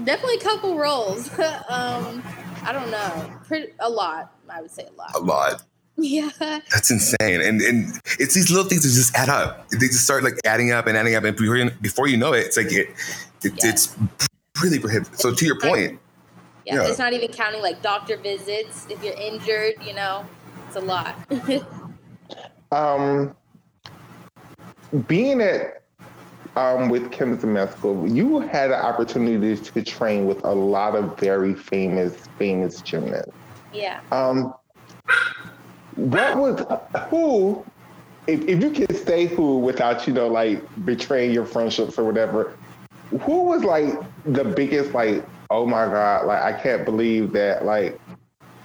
definitely 0.04 0.36
a 0.38 0.42
couple 0.42 0.78
rolls. 0.78 1.28
um, 1.70 2.24
I 2.64 2.72
don't 2.72 2.92
know. 2.92 3.40
Pretty 3.48 3.74
a 3.80 3.90
lot. 3.90 4.34
I 4.50 4.62
would 4.62 4.72
say 4.72 4.84
a 4.84 4.92
lot. 4.98 5.12
A 5.16 5.20
lot. 5.20 5.52
lot. 5.54 5.64
Yeah. 5.98 6.30
That's 6.40 6.90
insane. 6.92 7.42
And 7.42 7.62
and 7.62 8.00
it's 8.20 8.34
these 8.34 8.50
little 8.50 8.68
things 8.68 8.84
that 8.84 8.90
just 8.90 9.16
add 9.16 9.30
up. 9.30 9.68
They 9.70 9.88
just 9.88 10.04
start 10.04 10.24
like 10.24 10.36
adding 10.46 10.72
up 10.72 10.88
and 10.88 10.98
adding 10.98 11.16
up. 11.16 11.24
And 11.24 11.36
before 11.38 11.58
you, 11.58 11.70
before 11.82 12.08
you 12.08 12.18
know 12.18 12.34
it, 12.34 12.46
it's 12.46 12.58
like 12.58 12.72
it, 12.72 12.90
it 13.44 13.54
Yeah. 13.64 13.70
it's 13.72 13.96
really 14.62 14.80
prohibitive. 14.80 15.18
So 15.20 15.34
to 15.34 15.46
your 15.46 15.60
point, 15.60 16.00
yeah. 16.66 16.76
Yeah. 16.76 16.88
It's 16.90 17.00
not 17.00 17.14
even 17.14 17.32
counting 17.32 17.62
like 17.62 17.82
doctor 17.82 18.18
visits. 18.18 18.86
If 18.90 19.04
you're 19.04 19.16
injured, 19.16 19.74
you 19.86 19.94
know, 19.96 20.26
it's 20.72 20.78
a 20.78 20.86
lot. 20.86 21.16
Um, 22.74 23.36
being 25.08 25.42
at 25.42 25.84
um, 26.56 26.88
with 26.88 27.12
Kempton 27.12 27.52
Med 27.52 27.70
School, 27.74 28.08
you 28.10 28.40
had 28.40 28.72
an 28.72 28.80
opportunity 28.80 29.62
to 29.62 29.84
train 29.84 30.26
with 30.26 30.42
a 30.46 30.54
lot 30.54 30.96
of 30.96 31.20
very 31.20 31.54
famous, 31.54 32.16
famous 32.40 32.82
gymnasts. 32.82 33.34
yeah. 33.74 34.00
Um, 34.14 34.54
what 35.96 36.38
was 36.38 36.66
who? 37.10 37.66
If, 38.28 38.48
if 38.48 38.64
you 38.64 38.72
can 38.72 38.96
say 38.96 39.26
who 39.26 39.60
without 39.60 40.08
you 40.08 40.14
know 40.14 40.30
like 40.30 40.64
betraying 40.86 41.32
your 41.32 41.46
friendships 41.46 42.00
or 42.00 42.06
whatever, 42.06 42.58
who 43.20 43.44
was 43.44 43.66
like 43.66 43.94
the 44.24 44.46
biggest 44.46 44.94
like 44.94 45.26
oh 45.50 45.66
my 45.66 45.88
god 45.88 46.26
like 46.26 46.42
I 46.42 46.54
can't 46.54 46.86
believe 46.86 47.34
that 47.34 47.66
like 47.66 48.00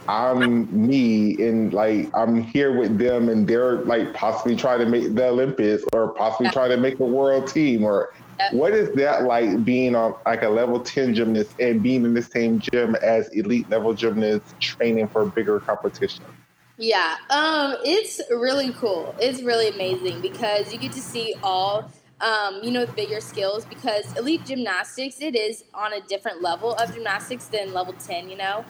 I'm 0.08 0.86
me 0.86 1.36
and 1.42 1.72
like 1.72 2.10
I'm 2.14 2.40
here 2.40 2.76
with 2.78 2.98
them 2.98 3.28
and 3.28 3.46
they're 3.48 3.84
like 3.84 4.14
possibly 4.14 4.56
trying 4.56 4.78
to 4.80 4.86
make 4.86 5.14
the 5.14 5.28
Olympics 5.28 5.84
or 5.92 6.12
possibly 6.14 6.46
Yeah. 6.46 6.52
trying 6.52 6.70
to 6.70 6.76
make 6.76 6.98
a 7.00 7.04
world 7.04 7.48
team 7.48 7.84
or 7.84 8.10
Yeah. 8.38 8.50
what 8.52 8.72
is 8.72 8.94
that 8.94 9.24
like 9.24 9.64
being 9.64 9.94
on 9.96 10.14
like 10.26 10.42
a 10.42 10.48
level 10.48 10.80
10 10.80 11.14
gymnast 11.14 11.54
and 11.58 11.82
being 11.82 12.04
in 12.04 12.14
the 12.14 12.22
same 12.22 12.60
gym 12.60 12.94
as 12.96 13.28
elite 13.32 13.68
level 13.70 13.94
gymnasts 13.94 14.54
training 14.60 15.08
for 15.08 15.26
bigger 15.26 15.58
competition? 15.60 16.26
Yeah, 16.78 17.16
um, 17.30 17.76
it's 17.84 18.20
really 18.30 18.72
cool. 18.74 19.16
It's 19.18 19.42
really 19.42 19.68
amazing 19.68 20.20
because 20.20 20.72
you 20.72 20.78
get 20.78 20.92
to 20.92 21.00
see 21.00 21.34
all, 21.42 21.90
um, 22.20 22.60
you 22.62 22.70
know, 22.70 22.84
the 22.84 22.92
bigger 22.92 23.20
skills. 23.20 23.64
Because 23.64 24.12
elite 24.18 24.44
gymnastics, 24.44 25.20
it 25.22 25.34
is 25.34 25.64
on 25.72 25.94
a 25.94 26.02
different 26.02 26.42
level 26.42 26.74
of 26.74 26.92
gymnastics 26.92 27.48
than 27.48 27.72
level 27.72 27.94
ten. 27.94 28.28
You 28.28 28.36
know, 28.36 28.66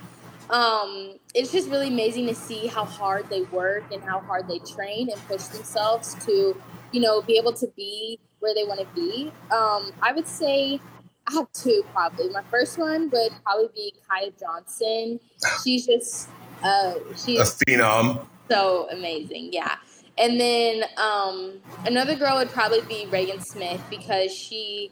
um, 0.51 1.19
it's 1.35 1.53
just 1.53 1.69
really 1.69 1.89
amazing 1.89 2.27
to 2.27 2.35
see 2.35 2.67
how 2.67 2.85
hard 2.85 3.29
they 3.31 3.43
work 3.43 3.85
and 3.93 4.03
how 4.03 4.21
hard 4.21 4.49
they 4.49 4.59
train 4.61 5.11
and 5.11 5.21
push 5.29 5.45
themselves 5.45 6.15
to, 6.27 6.61
you 6.93 7.01
know, 7.01 7.23
be 7.23 7.37
able 7.37 7.53
to 7.55 7.67
be 7.77 8.19
where 8.41 8.55
they 8.55 8.65
want 8.65 8.81
to 8.81 8.87
be. 8.95 9.33
Um, 9.51 9.93
I 10.03 10.13
would 10.15 10.27
say 10.29 10.81
I 11.27 11.33
have 11.33 11.51
two 11.53 11.85
probably. 11.93 12.29
My 12.31 12.43
first 12.43 12.79
one 12.79 13.11
would 13.11 13.33
probably 13.45 13.69
be 13.75 13.95
Kaya 14.09 14.31
Johnson. 14.39 15.19
She's 15.65 15.87
just, 15.87 16.29
uh, 16.63 16.95
she's 17.17 17.41
a 17.41 17.65
phenom. 17.65 18.27
so 18.51 18.89
amazing 18.91 19.53
yeah 19.53 19.77
and 20.19 20.41
then 20.41 20.85
um, 20.97 21.61
another 21.85 22.15
girl 22.15 22.37
would 22.37 22.51
probably 22.51 22.81
be 22.83 23.07
reagan 23.11 23.41
smith 23.41 23.81
because 23.91 24.33
she 24.33 24.91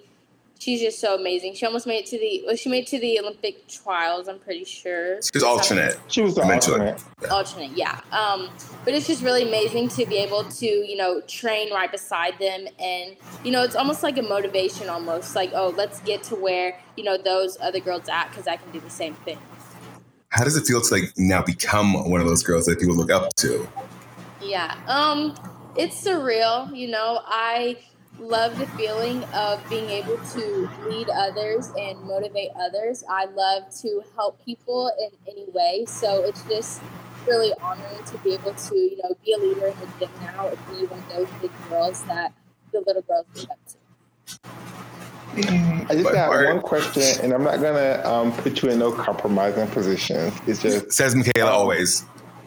she's 0.64 0.80
just 0.80 0.98
so 1.00 1.14
amazing 1.14 1.54
she 1.54 1.66
almost 1.66 1.86
made 1.86 1.98
it 1.98 2.06
to 2.06 2.18
the 2.18 2.42
well, 2.46 2.56
she 2.56 2.68
made 2.68 2.84
it 2.84 2.86
to 2.88 2.98
the 2.98 3.18
olympic 3.20 3.66
trials 3.68 4.28
i'm 4.28 4.38
pretty 4.38 4.64
sure 4.64 5.20
She's 5.22 5.42
alternate. 5.42 5.98
She 6.08 6.22
was 6.22 6.34
the 6.34 6.42
Eventually. 6.42 6.80
alternate. 6.80 7.30
alternate 7.30 7.72
yeah 7.76 8.00
um, 8.12 8.48
but 8.84 8.94
it's 8.94 9.06
just 9.06 9.22
really 9.22 9.42
amazing 9.42 9.88
to 9.90 10.06
be 10.06 10.16
able 10.16 10.44
to 10.44 10.66
you 10.66 10.96
know 10.96 11.20
train 11.22 11.72
right 11.72 11.90
beside 11.92 12.38
them 12.38 12.66
and 12.78 13.16
you 13.44 13.52
know 13.52 13.62
it's 13.62 13.76
almost 13.76 14.02
like 14.02 14.16
a 14.18 14.22
motivation 14.22 14.88
almost 14.88 15.36
like 15.36 15.50
oh 15.54 15.68
let's 15.76 16.00
get 16.00 16.22
to 16.24 16.34
where 16.34 16.78
you 16.96 17.04
know 17.04 17.16
those 17.18 17.58
other 17.60 17.80
girls 17.80 18.08
at 18.08 18.28
because 18.30 18.46
i 18.46 18.56
can 18.56 18.70
do 18.72 18.80
the 18.80 18.90
same 18.90 19.14
thing 19.26 19.38
How 20.30 20.44
does 20.44 20.56
it 20.56 20.66
feel 20.66 20.80
to 20.80 20.94
like 20.94 21.12
now 21.16 21.42
become 21.42 22.10
one 22.10 22.20
of 22.20 22.26
those 22.26 22.42
girls 22.42 22.66
that 22.66 22.80
people 22.80 22.96
look 22.96 23.10
up 23.10 23.34
to? 23.36 23.68
Yeah. 24.42 24.74
Um, 24.88 25.36
it's 25.76 25.96
surreal, 26.04 26.74
you 26.76 26.88
know. 26.88 27.20
I 27.24 27.76
love 28.18 28.58
the 28.58 28.66
feeling 28.68 29.24
of 29.34 29.66
being 29.68 29.88
able 29.90 30.18
to 30.18 30.68
lead 30.88 31.08
others 31.10 31.72
and 31.78 32.00
motivate 32.02 32.50
others. 32.60 33.04
I 33.08 33.26
love 33.26 33.64
to 33.82 34.02
help 34.14 34.42
people 34.44 34.90
in 34.98 35.10
any 35.30 35.46
way. 35.52 35.84
So 35.86 36.24
it's 36.24 36.42
just 36.44 36.82
really 37.26 37.52
honoring 37.62 38.04
to 38.04 38.18
be 38.18 38.34
able 38.34 38.54
to, 38.54 38.74
you 38.76 38.98
know, 39.02 39.16
be 39.24 39.32
a 39.32 39.38
leader 39.38 39.66
in 39.66 39.74
the 39.80 39.88
gym 39.98 40.10
now 40.20 40.48
and 40.48 40.58
be 40.68 40.86
one 40.86 41.00
of 41.00 41.08
those 41.08 41.28
big 41.40 41.50
girls 41.68 42.02
that 42.04 42.32
the 42.72 42.80
little 42.86 43.02
girls 43.02 43.26
look 43.34 43.50
up 43.50 43.58
to. 43.68 43.76
I 45.36 45.86
just 45.90 46.04
My 46.04 46.12
got 46.12 46.26
heart. 46.28 46.46
one 46.46 46.60
question, 46.60 47.24
and 47.24 47.32
I'm 47.32 47.42
not 47.42 47.60
gonna 47.60 48.00
um, 48.04 48.32
put 48.32 48.62
you 48.62 48.70
in 48.70 48.78
no 48.78 48.92
compromising 48.92 49.66
positions. 49.68 50.32
It's 50.46 50.62
just 50.62 50.92
Says 50.92 51.14
Makayla 51.14 51.46
always. 51.48 52.04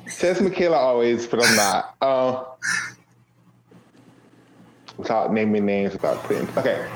says 0.08 0.40
Makayla 0.40 0.76
always, 0.78 1.28
but 1.28 1.44
I'm 1.44 1.56
not. 1.56 1.96
Um, 2.02 2.46
without 4.98 5.34
naming 5.34 5.66
names, 5.66 5.94
without 5.94 6.24
putting. 6.24 6.48
Okay. 6.58 6.88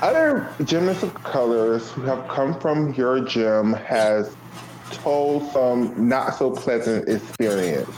Other 0.00 0.48
gymnasts 0.64 1.02
of 1.02 1.14
colors 1.14 1.90
who 1.90 2.02
have 2.02 2.26
come 2.28 2.58
from 2.60 2.94
your 2.94 3.20
gym 3.20 3.72
has 3.72 4.36
told 4.90 5.50
some 5.52 6.08
not 6.08 6.36
so 6.36 6.50
pleasant 6.50 7.08
experience. 7.08 7.90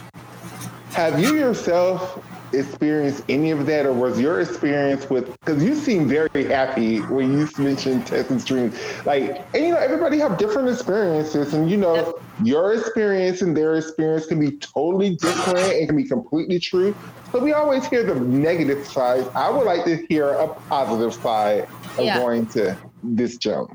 Have 0.93 1.21
you 1.21 1.37
yourself 1.37 2.25
experienced 2.53 3.25
any 3.29 3.51
of 3.51 3.67
that, 3.67 3.87
or 3.87 3.93
was 3.93 4.21
your 4.21 4.41
experience 4.41 5.09
with? 5.11 5.31
Because 5.45 5.63
you 5.63 5.75
seem 5.75 6.09
very 6.09 6.45
happy 6.45 7.01
when 7.01 7.39
you 7.39 7.49
mentioned 7.59 8.07
Texas 8.07 8.45
Dreams. 8.45 8.79
Like, 9.05 9.45
and 9.55 9.65
you 9.65 9.71
know, 9.71 9.79
everybody 9.79 10.19
have 10.19 10.39
different 10.39 10.69
experiences, 10.69 11.55
and 11.55 11.71
you 11.71 11.77
know, 11.77 12.15
your 12.43 12.75
experience 12.75 13.43
and 13.43 13.57
their 13.57 13.77
experience 13.77 14.27
can 14.27 14.41
be 14.41 14.57
totally 14.59 15.17
different 15.17 15.73
and 15.73 15.89
can 15.89 15.97
be 15.97 16.05
completely 16.05 16.59
true. 16.59 16.95
But 17.33 17.43
we 17.43 17.53
always 17.53 17.87
hear 17.87 18.03
the 18.03 18.17
negative 18.17 18.87
side. 18.87 19.25
I 19.37 19.51
would 19.51 19.65
like 19.65 19.85
to 19.85 20.05
hear 20.09 20.33
a 20.33 20.49
positive 20.69 21.15
side 21.15 21.67
of 21.97 22.07
Yeah. 22.07 22.15
going 22.19 22.47
to 22.49 22.79
this 23.03 23.37
gym. 23.37 23.67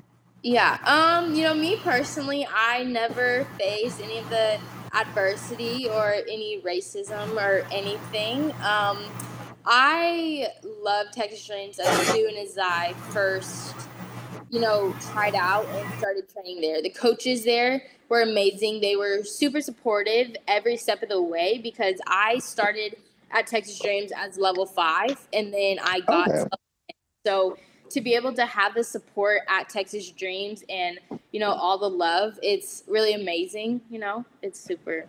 Yeah. 0.45 0.77
Um, 0.85 1.33
you 1.33 1.41
know, 1.41 1.55
me 1.55 1.77
personally, 1.77 2.47
I 2.47 2.83
never 2.83 3.45
faced 3.57 3.99
any 3.99 4.19
of 4.19 4.29
the 4.29 4.59
adversity 4.93 5.89
or 5.89 6.13
any 6.13 6.61
racism 6.61 7.31
or 7.35 7.65
anything. 7.71 8.51
Um, 8.61 8.99
I 9.65 10.49
love 10.83 11.07
Texas 11.11 11.47
Dreams 11.47 11.79
as 11.79 12.07
soon 12.09 12.37
as 12.37 12.59
I 12.61 12.93
first, 13.09 13.73
you 14.51 14.59
know, 14.59 14.93
tried 15.11 15.33
out 15.33 15.65
and 15.65 15.91
started 15.97 16.31
training 16.31 16.61
there. 16.61 16.79
The 16.79 16.91
coaches 16.91 17.43
there 17.43 17.81
were 18.07 18.21
amazing. 18.21 18.81
They 18.81 18.95
were 18.95 19.23
super 19.23 19.61
supportive 19.61 20.35
every 20.47 20.77
step 20.77 21.01
of 21.01 21.09
the 21.09 21.23
way 21.23 21.57
because 21.57 21.95
I 22.05 22.37
started 22.37 22.97
at 23.31 23.47
Texas 23.47 23.79
Dreams 23.79 24.11
as 24.15 24.37
level 24.37 24.67
five 24.67 25.27
and 25.33 25.51
then 25.51 25.79
I 25.81 26.01
got 26.01 26.29
Okay. 26.29 26.43
to 26.43 26.49
so 27.25 27.57
to 27.89 28.01
be 28.01 28.15
able 28.15 28.33
to 28.33 28.45
have 28.45 28.73
the 28.73 28.83
support 28.83 29.41
at 29.47 29.69
Texas 29.69 30.09
Dreams 30.11 30.63
and 30.69 30.99
you 31.31 31.39
know 31.39 31.51
all 31.51 31.77
the 31.77 31.89
love, 31.89 32.39
it's 32.41 32.83
really 32.87 33.13
amazing. 33.13 33.81
You 33.89 33.99
know, 33.99 34.25
it's 34.41 34.59
super 34.59 35.05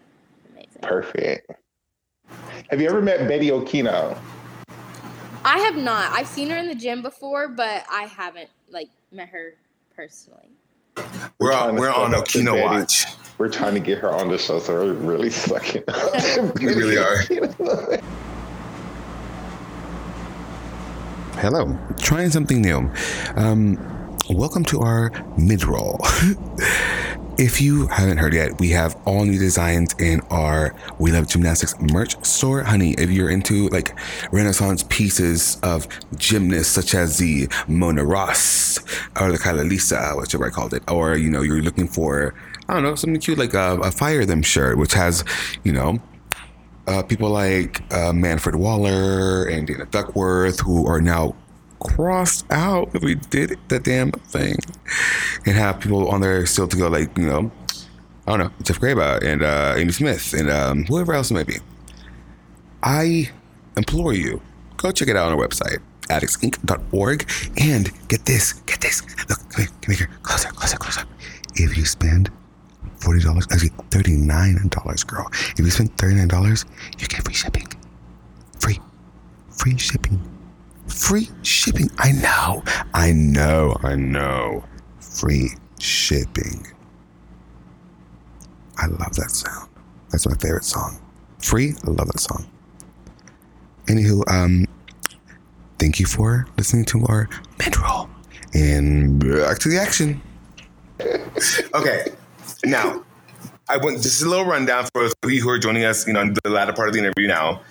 amazing. 0.52 0.82
Perfect. 0.82 1.50
Have 2.70 2.80
you 2.80 2.88
ever 2.88 3.00
met 3.00 3.28
Betty 3.28 3.50
Okino? 3.50 4.18
I 5.44 5.58
have 5.58 5.76
not. 5.76 6.10
I've 6.12 6.26
seen 6.26 6.50
her 6.50 6.56
in 6.56 6.66
the 6.66 6.74
gym 6.74 7.02
before, 7.02 7.46
but 7.48 7.84
I 7.90 8.02
haven't 8.02 8.50
like 8.70 8.88
met 9.12 9.28
her 9.28 9.54
personally. 9.94 10.50
We're 11.38 11.52
on, 11.52 11.76
we're 11.76 11.92
on 11.92 12.10
Betty. 12.10 12.40
Okino 12.40 12.62
watch. 12.62 13.04
We're 13.38 13.50
trying 13.50 13.74
to 13.74 13.80
get 13.80 13.98
her 13.98 14.10
on 14.10 14.28
the 14.28 14.38
show, 14.38 14.58
so 14.58 14.74
we're 14.74 14.92
really 14.94 15.30
sucking 15.46 15.84
up. 15.88 16.54
We 16.54 16.66
really 16.66 16.98
are. 16.98 17.22
Hello, 21.38 21.78
trying 21.98 22.30
something 22.30 22.62
new. 22.62 22.90
Um, 23.36 23.76
welcome 24.30 24.64
to 24.64 24.80
our 24.80 25.12
mid 25.36 25.64
roll. 25.64 26.00
if 27.38 27.60
you 27.60 27.88
haven't 27.88 28.16
heard 28.16 28.32
yet, 28.32 28.58
we 28.58 28.70
have 28.70 28.98
all 29.04 29.26
new 29.26 29.38
designs 29.38 29.94
in 29.98 30.22
our 30.30 30.74
We 30.98 31.12
Love 31.12 31.28
Gymnastics 31.28 31.78
merch 31.92 32.16
store. 32.24 32.62
Honey, 32.62 32.94
if 32.94 33.10
you're 33.10 33.28
into 33.28 33.68
like 33.68 33.94
Renaissance 34.32 34.82
pieces 34.84 35.60
of 35.62 35.86
gymnasts 36.16 36.72
such 36.72 36.94
as 36.94 37.18
the 37.18 37.48
Mona 37.68 38.02
Ross 38.02 38.78
or 39.20 39.30
the 39.30 39.36
Kyla 39.36 39.60
Lisa, 39.60 40.14
whichever 40.16 40.46
I 40.46 40.50
called 40.50 40.72
it, 40.72 40.90
or 40.90 41.18
you 41.18 41.28
know, 41.28 41.42
you're 41.42 41.60
looking 41.60 41.86
for 41.86 42.34
I 42.66 42.72
don't 42.72 42.82
know 42.82 42.94
something 42.94 43.20
cute 43.20 43.36
like 43.36 43.52
a, 43.52 43.76
a 43.80 43.90
Fire 43.90 44.24
Them 44.24 44.40
shirt, 44.40 44.78
which 44.78 44.94
has 44.94 45.22
you 45.64 45.72
know 45.72 46.00
uh, 46.86 47.02
people 47.02 47.30
like 47.30 47.82
uh, 47.92 48.12
Manfred 48.12 48.56
Waller 48.56 49.46
and 49.46 49.66
Dana 49.66 49.86
Duckworth, 49.86 50.60
who 50.60 50.86
are 50.86 51.00
now 51.00 51.34
crossed 51.80 52.46
out 52.50 52.92
we 53.02 53.14
did 53.14 53.58
the 53.68 53.78
damn 53.78 54.10
thing, 54.12 54.56
and 55.44 55.56
have 55.56 55.80
people 55.80 56.08
on 56.08 56.20
there 56.20 56.46
still 56.46 56.68
to 56.68 56.76
go, 56.76 56.88
like, 56.88 57.16
you 57.16 57.26
know, 57.26 57.50
I 58.26 58.36
don't 58.36 58.38
know, 58.38 58.50
Jeff 58.62 58.80
Graba 58.80 59.22
and 59.22 59.42
uh, 59.42 59.74
Amy 59.76 59.92
Smith 59.92 60.32
and 60.32 60.50
um, 60.50 60.84
whoever 60.84 61.14
else 61.14 61.30
it 61.30 61.34
might 61.34 61.46
be. 61.46 61.58
I 62.82 63.30
implore 63.76 64.12
you, 64.12 64.40
go 64.76 64.90
check 64.90 65.08
it 65.08 65.16
out 65.16 65.32
on 65.32 65.38
our 65.38 65.46
website, 65.46 65.78
addictsinc.org, 66.08 67.28
and 67.60 67.90
get 68.08 68.24
this, 68.24 68.52
get 68.52 68.80
this. 68.80 69.02
Look, 69.28 69.38
come 69.50 69.64
here, 69.64 69.74
come 69.82 69.94
here, 69.94 70.10
closer, 70.22 70.48
closer, 70.48 70.76
closer. 70.76 71.04
If 71.54 71.76
you 71.76 71.84
spend 71.84 72.30
forty 73.06 73.22
dollars, 73.22 73.46
actually 73.52 73.70
thirty 73.92 74.16
nine 74.16 74.68
dollars, 74.68 75.04
girl. 75.04 75.28
If 75.32 75.60
you 75.60 75.70
spend 75.70 75.96
thirty 75.96 76.16
nine 76.16 76.26
dollars, 76.26 76.64
you 76.98 77.06
get 77.06 77.24
free 77.24 77.34
shipping. 77.34 77.68
Free, 78.58 78.80
free 79.48 79.78
shipping, 79.78 80.20
free 80.88 81.28
shipping. 81.42 81.88
I 81.98 82.10
know, 82.10 82.64
I 82.92 83.12
know, 83.12 83.76
I 83.84 83.94
know. 83.94 84.64
Free 84.98 85.50
shipping. 85.78 86.66
I 88.76 88.86
love 88.88 89.14
that 89.14 89.30
sound. 89.30 89.70
That's 90.10 90.26
my 90.26 90.34
favorite 90.34 90.64
song. 90.64 91.00
Free. 91.38 91.74
I 91.86 91.90
love 91.90 92.08
that 92.08 92.20
song. 92.20 92.44
Anywho, 93.86 94.28
um, 94.28 94.66
thank 95.78 96.00
you 96.00 96.06
for 96.06 96.48
listening 96.58 96.84
to 96.86 97.06
our 97.06 97.28
mid 97.60 97.76
roll 97.78 98.10
and 98.52 99.20
back 99.20 99.60
to 99.60 99.68
the 99.68 99.78
action. 99.78 100.20
okay. 101.74 102.06
Now, 102.66 103.04
I 103.68 103.76
want 103.76 104.02
just 104.02 104.22
a 104.22 104.28
little 104.28 104.44
rundown 104.44 104.86
for 104.92 105.02
those 105.02 105.14
of 105.22 105.30
you 105.30 105.40
who 105.40 105.48
are 105.50 105.58
joining 105.58 105.84
us, 105.84 106.04
you 106.04 106.12
know, 106.12 106.22
in 106.22 106.34
the 106.42 106.50
latter 106.50 106.72
part 106.72 106.88
of 106.88 106.94
the 106.94 106.98
interview 106.98 107.28
now. 107.28 107.62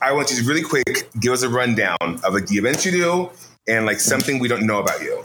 I 0.00 0.12
want 0.12 0.30
you 0.30 0.38
to 0.38 0.44
really 0.48 0.62
quick 0.62 1.10
give 1.20 1.34
us 1.34 1.42
a 1.42 1.48
rundown 1.50 1.96
of 2.00 2.32
like 2.32 2.46
the 2.46 2.54
events 2.56 2.86
you 2.86 2.92
do 2.92 3.30
and 3.68 3.84
like 3.84 4.00
something 4.00 4.38
we 4.38 4.48
don't 4.48 4.66
know 4.66 4.80
about 4.80 5.02
you. 5.02 5.22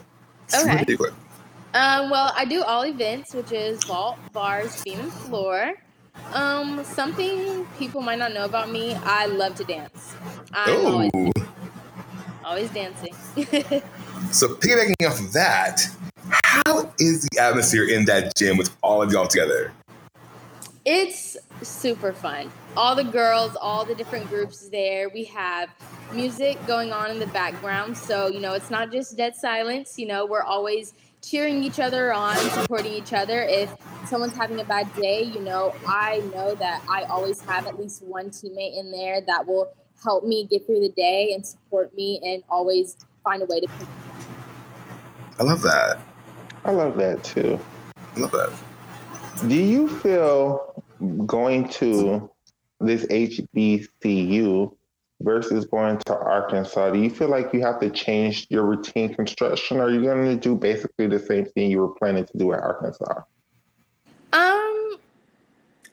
Just 0.50 0.65
Okay. 0.65 0.79
Really 0.79 0.98
quick. 0.98 1.13
Um, 1.74 2.10
well, 2.10 2.34
I 2.36 2.43
do 2.43 2.62
all 2.63 2.86
events, 2.86 3.34
which 3.34 3.53
is 3.53 3.81
vault, 3.86 4.17
bars, 4.34 4.84
beam, 4.84 5.00
and 5.00 5.13
floor. 5.13 5.72
Um, 6.34 6.84
something 6.84 7.65
people 7.79 8.01
might 8.01 8.20
not 8.20 8.34
know 8.34 8.43
about 8.43 8.70
me, 8.70 8.96
I 8.96 9.27
love 9.27 9.55
to 9.55 9.63
dance. 9.63 10.13
I'm 10.51 10.86
always, 10.86 11.12
always 12.43 12.70
dancing. 12.72 13.13
so 14.34 14.49
piggybacking 14.56 15.08
off 15.08 15.21
of 15.21 15.32
that, 15.32 15.88
how 16.44 16.94
is 17.00 17.28
the 17.28 17.39
atmosphere 17.39 17.88
in 17.88 18.06
that 18.06 18.36
gym 18.36 18.58
with 18.58 18.76
all 18.82 19.02
of 19.02 19.12
y'all 19.12 19.28
together? 19.28 19.74
it's 20.86 21.38
super 21.62 22.12
fun. 22.12 22.52
All 22.76 22.96
the 22.96 23.04
girls, 23.04 23.56
all 23.60 23.86
the 23.86 23.94
different 23.94 24.28
groups 24.30 24.70
there. 24.70 25.10
We 25.10 25.26
have 25.26 25.70
music 26.12 26.58
going 26.65 26.91
on 26.91 27.12
in 27.12 27.20
the 27.20 27.28
background. 27.28 27.96
So, 27.96 28.28
you 28.28 28.39
know, 28.39 28.54
it's 28.54 28.72
not 28.72 28.91
just 28.91 29.15
dead 29.15 29.36
silence. 29.36 30.00
You 30.00 30.08
know, 30.08 30.26
we're 30.26 30.44
always 30.44 30.94
cheering 31.22 31.63
each 31.63 31.80
other 31.80 32.12
on, 32.13 32.36
supporting 32.36 32.94
each 32.94 33.13
other. 33.13 33.44
If 33.44 33.72
someone's 34.08 34.36
having 34.36 34.60
a 34.60 34.63
bad 34.63 34.94
day, 34.96 35.22
you 35.22 35.39
know, 35.39 35.76
I 35.88 36.24
know 36.34 36.56
that 36.56 36.84
I 36.89 37.04
always 37.04 37.41
have 37.41 37.67
at 37.67 37.80
least 37.80 38.04
one 38.04 38.32
teammate 38.32 38.80
in 38.80 38.91
there 38.91 39.22
that 39.22 39.46
will 39.46 39.72
help 40.04 40.24
me 40.24 40.48
get 40.50 40.65
through 40.65 40.80
the 40.80 40.89
day 40.89 41.34
and 41.34 41.46
support 41.46 41.96
me 41.96 42.20
and 42.24 42.41
always 42.50 42.98
find 43.24 43.44
a 43.44 43.46
way 43.46 43.60
to 43.60 43.67
I 45.39 45.44
love 45.44 45.62
that. 45.62 46.00
I 46.65 46.71
love 46.71 46.97
that 46.97 47.24
too. 47.24 47.60
I 48.15 48.19
love 48.19 48.32
that. 48.32 48.52
Do 49.47 49.56
you 49.56 49.88
feel 49.88 50.84
going 51.26 51.67
to 51.69 52.30
this 52.80 53.06
HBCU 53.06 54.76
versus 55.21 55.65
going 55.65 55.97
to 56.00 56.17
Arkansas, 56.17 56.91
do 56.91 57.00
you 57.00 57.10
feel 57.10 57.30
like 57.30 57.54
you 57.54 57.62
have 57.62 57.80
to 57.80 57.89
change 57.89 58.47
your 58.50 58.63
routine 58.63 59.13
construction 59.13 59.78
or 59.78 59.84
are 59.84 59.91
you 59.91 60.02
going 60.02 60.26
to 60.26 60.36
do 60.36 60.56
basically 60.56 61.08
the 61.08 61.19
same 61.19 61.45
thing 61.45 61.71
you 61.71 61.80
were 61.80 61.93
planning 61.95 62.26
to 62.26 62.38
do 62.38 62.54
at 62.54 62.60
Arkansas? 62.60 63.21
Um, 64.34 64.97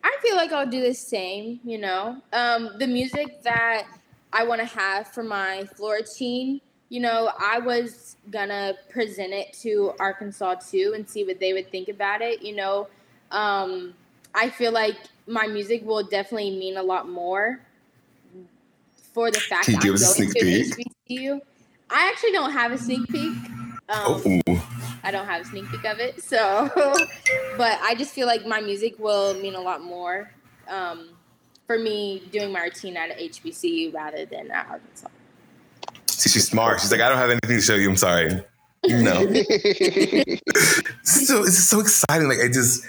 I 0.02 0.16
feel 0.22 0.36
like 0.36 0.52
I'll 0.52 0.66
do 0.68 0.82
the 0.82 0.94
same. 0.94 1.60
You 1.64 1.78
know, 1.78 2.22
um, 2.32 2.70
the 2.78 2.86
music 2.86 3.42
that 3.42 3.86
I 4.32 4.44
want 4.44 4.60
to 4.60 4.66
have 4.66 5.08
for 5.08 5.22
my 5.22 5.64
floor 5.76 6.00
team. 6.16 6.60
You 6.90 7.00
know, 7.00 7.30
I 7.38 7.58
was 7.58 8.16
gonna 8.30 8.74
present 8.88 9.32
it 9.32 9.52
to 9.62 9.92
Arkansas 10.00 10.54
too 10.70 10.92
and 10.94 11.08
see 11.08 11.24
what 11.24 11.38
they 11.38 11.52
would 11.52 11.70
think 11.70 11.88
about 11.88 12.22
it. 12.22 12.42
You 12.42 12.56
know, 12.56 12.88
um, 13.30 13.94
I 14.34 14.48
feel 14.50 14.72
like 14.72 14.96
my 15.26 15.46
music 15.46 15.84
will 15.84 16.02
definitely 16.02 16.50
mean 16.58 16.76
a 16.76 16.82
lot 16.82 17.08
more 17.08 17.60
for 19.12 19.30
the 19.30 19.40
fact 19.40 19.66
Can 19.66 19.74
you 19.74 19.80
that 19.80 19.84
give 19.84 19.90
I'm 19.90 19.94
us 19.96 20.18
a 20.18 20.22
going 20.22 20.30
sneak 20.30 20.74
to 20.76 21.10
HBCU. 21.10 21.40
I 21.90 22.08
actually 22.08 22.32
don't 22.32 22.52
have 22.52 22.72
a 22.72 22.78
sneak 22.78 23.06
peek. 23.08 23.32
Um, 23.90 24.22
Oh, 24.46 24.62
I 25.02 25.10
don't 25.10 25.26
have 25.26 25.42
a 25.42 25.44
sneak 25.44 25.68
peek 25.70 25.84
of 25.84 25.98
it. 25.98 26.22
So, 26.22 26.70
but 27.56 27.78
I 27.82 27.94
just 27.96 28.12
feel 28.12 28.26
like 28.26 28.46
my 28.46 28.60
music 28.60 28.98
will 28.98 29.34
mean 29.34 29.54
a 29.54 29.60
lot 29.60 29.82
more 29.82 30.30
um, 30.68 31.08
for 31.66 31.78
me 31.78 32.22
doing 32.30 32.52
my 32.52 32.64
routine 32.64 32.96
at 32.96 33.10
a 33.10 33.28
HBCU 33.28 33.92
rather 33.94 34.26
than 34.26 34.50
at 34.50 34.68
Arkansas. 34.68 35.08
See, 36.18 36.30
she's 36.30 36.48
smart. 36.48 36.80
She's 36.80 36.90
like, 36.90 37.00
I 37.00 37.08
don't 37.08 37.18
have 37.18 37.30
anything 37.30 37.56
to 37.56 37.60
show 37.60 37.74
you. 37.76 37.88
I'm 37.90 37.96
sorry. 37.96 38.28
No. 38.86 39.20
so 41.02 41.42
it's 41.44 41.58
so 41.64 41.80
exciting. 41.80 42.28
Like 42.28 42.38
I 42.40 42.48
just 42.48 42.84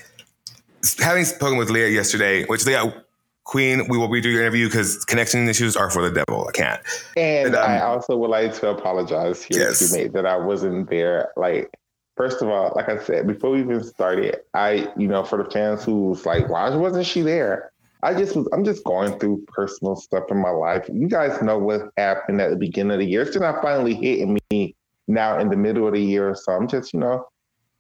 having 0.99 1.25
spoken 1.25 1.57
with 1.57 1.69
Leah 1.69 1.89
yesterday, 1.89 2.45
which 2.45 2.65
Leah 2.65 3.03
Queen, 3.43 3.87
we 3.89 3.97
will 3.97 4.09
redo 4.09 4.25
your 4.25 4.41
interview 4.41 4.67
because 4.67 5.03
connection 5.05 5.47
issues 5.49 5.75
are 5.75 5.89
for 5.89 6.07
the 6.07 6.23
devil. 6.23 6.47
I 6.47 6.51
can't. 6.51 6.81
And 7.17 7.47
And, 7.47 7.55
um, 7.55 7.69
I 7.69 7.81
also 7.81 8.15
would 8.17 8.29
like 8.29 8.53
to 8.59 8.69
apologize 8.69 9.45
to 9.45 9.55
your 9.55 9.67
Yes. 9.69 9.81
teammate 9.81 10.13
that 10.13 10.25
I 10.25 10.37
wasn't 10.37 10.89
there. 10.89 11.31
Like, 11.35 11.71
first 12.15 12.41
of 12.41 12.49
all, 12.49 12.71
like 12.75 12.89
I 12.89 12.99
said, 13.03 13.25
before 13.25 13.51
we 13.51 13.61
even 13.61 13.83
started, 13.83 14.37
I, 14.53 14.91
you 14.97 15.07
know, 15.07 15.23
for 15.23 15.43
the 15.43 15.49
fans 15.49 15.83
who's 15.83 16.25
like, 16.25 16.47
why 16.49 16.69
wasn't 16.75 17.07
she 17.07 17.21
there? 17.21 17.71
I 18.01 18.13
just 18.13 18.35
was, 18.35 18.47
I'm 18.53 18.63
just 18.63 18.83
going 18.85 19.19
through 19.19 19.43
personal 19.47 19.95
stuff 19.95 20.23
in 20.29 20.37
my 20.37 20.51
life. 20.51 20.89
You 20.91 21.07
guys 21.07 21.41
know 21.41 21.57
what 21.57 21.89
happened 21.97 22.39
at 22.39 22.49
the 22.49 22.55
beginning 22.55 22.93
of 22.93 22.99
the 22.99 23.05
year. 23.05 23.21
It's 23.21 23.31
just 23.31 23.41
not 23.41 23.61
finally 23.61 23.93
hitting 23.93 24.39
me 24.49 24.75
now 25.07 25.37
in 25.37 25.49
the 25.49 25.57
middle 25.57 25.85
of 25.85 25.93
the 25.93 26.01
year. 26.01 26.33
So 26.35 26.53
I'm 26.53 26.67
just, 26.67 26.93
you 26.93 26.99
know, 26.99 27.27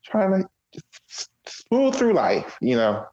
trying 0.03 0.43
to 0.43 0.49
just 0.73 1.29
smooth 1.45 1.95
through 1.95 2.13
life, 2.13 2.57
you 2.61 2.75
know. 2.75 3.05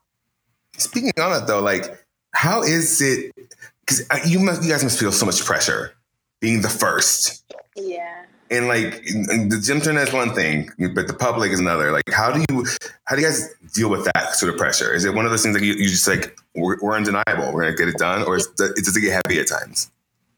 Speaking 0.77 1.13
on 1.21 1.43
it 1.43 1.47
though, 1.47 1.61
like, 1.61 2.05
how 2.33 2.63
is 2.63 3.01
it? 3.01 3.33
Because 3.81 4.03
you 4.29 4.41
must, 4.41 4.63
you 4.65 4.71
guys 4.71 4.83
must 4.83 4.99
feel 4.99 5.13
so 5.13 5.25
much 5.25 5.45
pressure 5.45 5.93
being 6.41 6.61
the 6.61 6.69
first. 6.69 7.45
Yeah. 7.77 8.26
And 8.51 8.69
like 8.69 9.05
and 9.09 9.51
the 9.51 9.57
Gymternet 9.57 10.07
is 10.07 10.13
one 10.13 10.35
thing, 10.35 10.71
but 10.95 11.09
the 11.09 11.15
public 11.15 11.51
is 11.51 11.59
another. 11.59 11.91
Like, 11.91 12.11
how 12.13 12.31
do 12.31 12.45
you 12.49 12.65
how 13.05 13.17
do 13.17 13.23
you 13.23 13.29
guys 13.29 13.53
deal 13.75 13.91
with 13.91 14.05
that 14.15 14.35
sort 14.35 14.53
of 14.53 14.59
pressure? 14.59 14.95
Is 14.95 15.05
it 15.05 15.15
one 15.15 15.25
of 15.25 15.31
those 15.31 15.43
things 15.43 15.57
that 15.57 15.65
you, 15.65 15.75
you 15.75 15.89
just 15.89 16.07
like 16.07 16.37
we're, 16.55 16.79
we're 16.81 16.97
undeniable, 16.97 17.53
we're 17.53 17.65
gonna 17.65 17.77
get 17.77 17.89
it 17.89 17.99
done, 17.99 18.23
or 18.23 18.37
is 18.37 18.49
the, 18.57 18.73
does 18.77 18.97
it 18.97 19.01
get 19.01 19.21
heavy 19.25 19.41
at 19.41 19.49
times? 19.49 19.91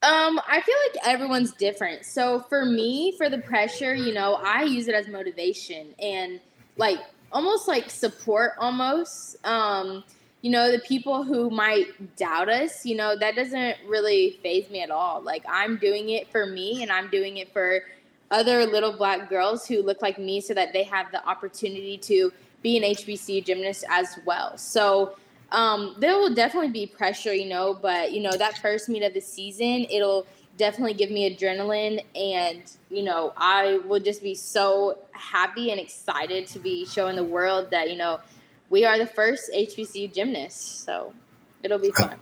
Um, 0.03 0.40
I 0.47 0.61
feel 0.61 0.77
like 0.87 1.09
everyone's 1.09 1.53
different. 1.53 2.05
So 2.05 2.40
for 2.49 2.64
me, 2.64 3.14
for 3.16 3.29
the 3.29 3.38
pressure, 3.38 3.94
you 3.94 4.14
know, 4.14 4.35
I 4.35 4.62
use 4.62 4.87
it 4.87 4.94
as 4.94 5.09
motivation 5.09 5.94
and 5.99 6.40
like 6.77 7.01
almost 7.33 7.66
like 7.66 7.90
support 7.90 8.53
almost. 8.59 9.44
Um, 9.44 10.05
you 10.42 10.53
know, 10.53 10.71
the 10.71 10.79
people 10.79 11.25
who 11.25 11.51
might 11.51 12.16
doubt 12.16 12.49
us, 12.49 12.87
you 12.87 12.94
know, 12.94 13.16
that 13.18 13.35
doesn't 13.35 13.77
really 13.88 14.38
phase 14.42 14.71
me 14.71 14.83
at 14.83 14.90
all. 14.90 15.21
Like 15.21 15.44
I'm 15.49 15.79
doing 15.79 16.11
it 16.11 16.31
for 16.31 16.47
me 16.47 16.83
and 16.83 16.92
I'm 16.92 17.11
doing 17.11 17.38
it 17.38 17.53
for 17.53 17.83
other 18.31 18.67
little 18.67 18.93
black 18.93 19.29
girls 19.29 19.67
who 19.67 19.83
look 19.83 20.03
like 20.03 20.19
me 20.19 20.41
so 20.41 20.55
that 20.55 20.73
they 20.73 20.83
have 20.85 21.11
the 21.12 21.27
opportunity 21.27 21.97
to 21.97 22.33
be 22.62 22.77
an 22.77 22.83
HBCU 22.83 23.45
gymnast 23.45 23.85
as 23.88 24.19
well. 24.27 24.57
So 24.59 25.17
um, 25.51 25.97
there 25.99 26.17
will 26.17 26.35
definitely 26.35 26.71
be 26.71 26.87
pressure, 26.87 27.33
you 27.33 27.49
know, 27.49 27.75
but 27.75 28.12
you 28.12 28.21
know 28.21 28.33
that 28.33 28.59
first 28.59 28.88
meet 28.88 29.03
of 29.03 29.14
the 29.14 29.21
season, 29.21 29.87
it'll 29.91 30.27
definitely 30.59 30.95
give 30.95 31.11
me 31.11 31.35
adrenaline, 31.35 32.05
and 32.14 32.62
you 32.91 33.03
know 33.03 33.33
I 33.37 33.79
will 33.87 34.01
just 34.01 34.23
be 34.23 34.35
so 34.35 34.99
happy 35.12 35.71
and 35.71 35.81
excited 35.81 36.47
to 36.49 36.59
be 36.59 36.85
showing 36.85 37.17
the 37.17 37.25
world 37.25 37.71
that 37.71 37.91
you 37.91 37.97
know 37.97 38.21
we 38.69 38.85
are 38.85 38.99
the 38.99 39.07
first 39.07 39.51
HBCU 39.55 40.12
gymnasts. 40.12 40.85
So 40.85 41.14
it'll 41.62 41.79
be 41.79 41.93
fun. 41.93 42.17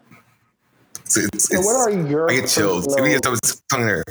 So, 1.05 1.21
it's, 1.33 1.49
so 1.49 1.61
what 1.61 1.77
are 1.77 1.91
your? 1.91 2.31
I 2.31 2.41
get 2.41 2.49
chills. 2.49 2.87
Personal... 2.87 4.03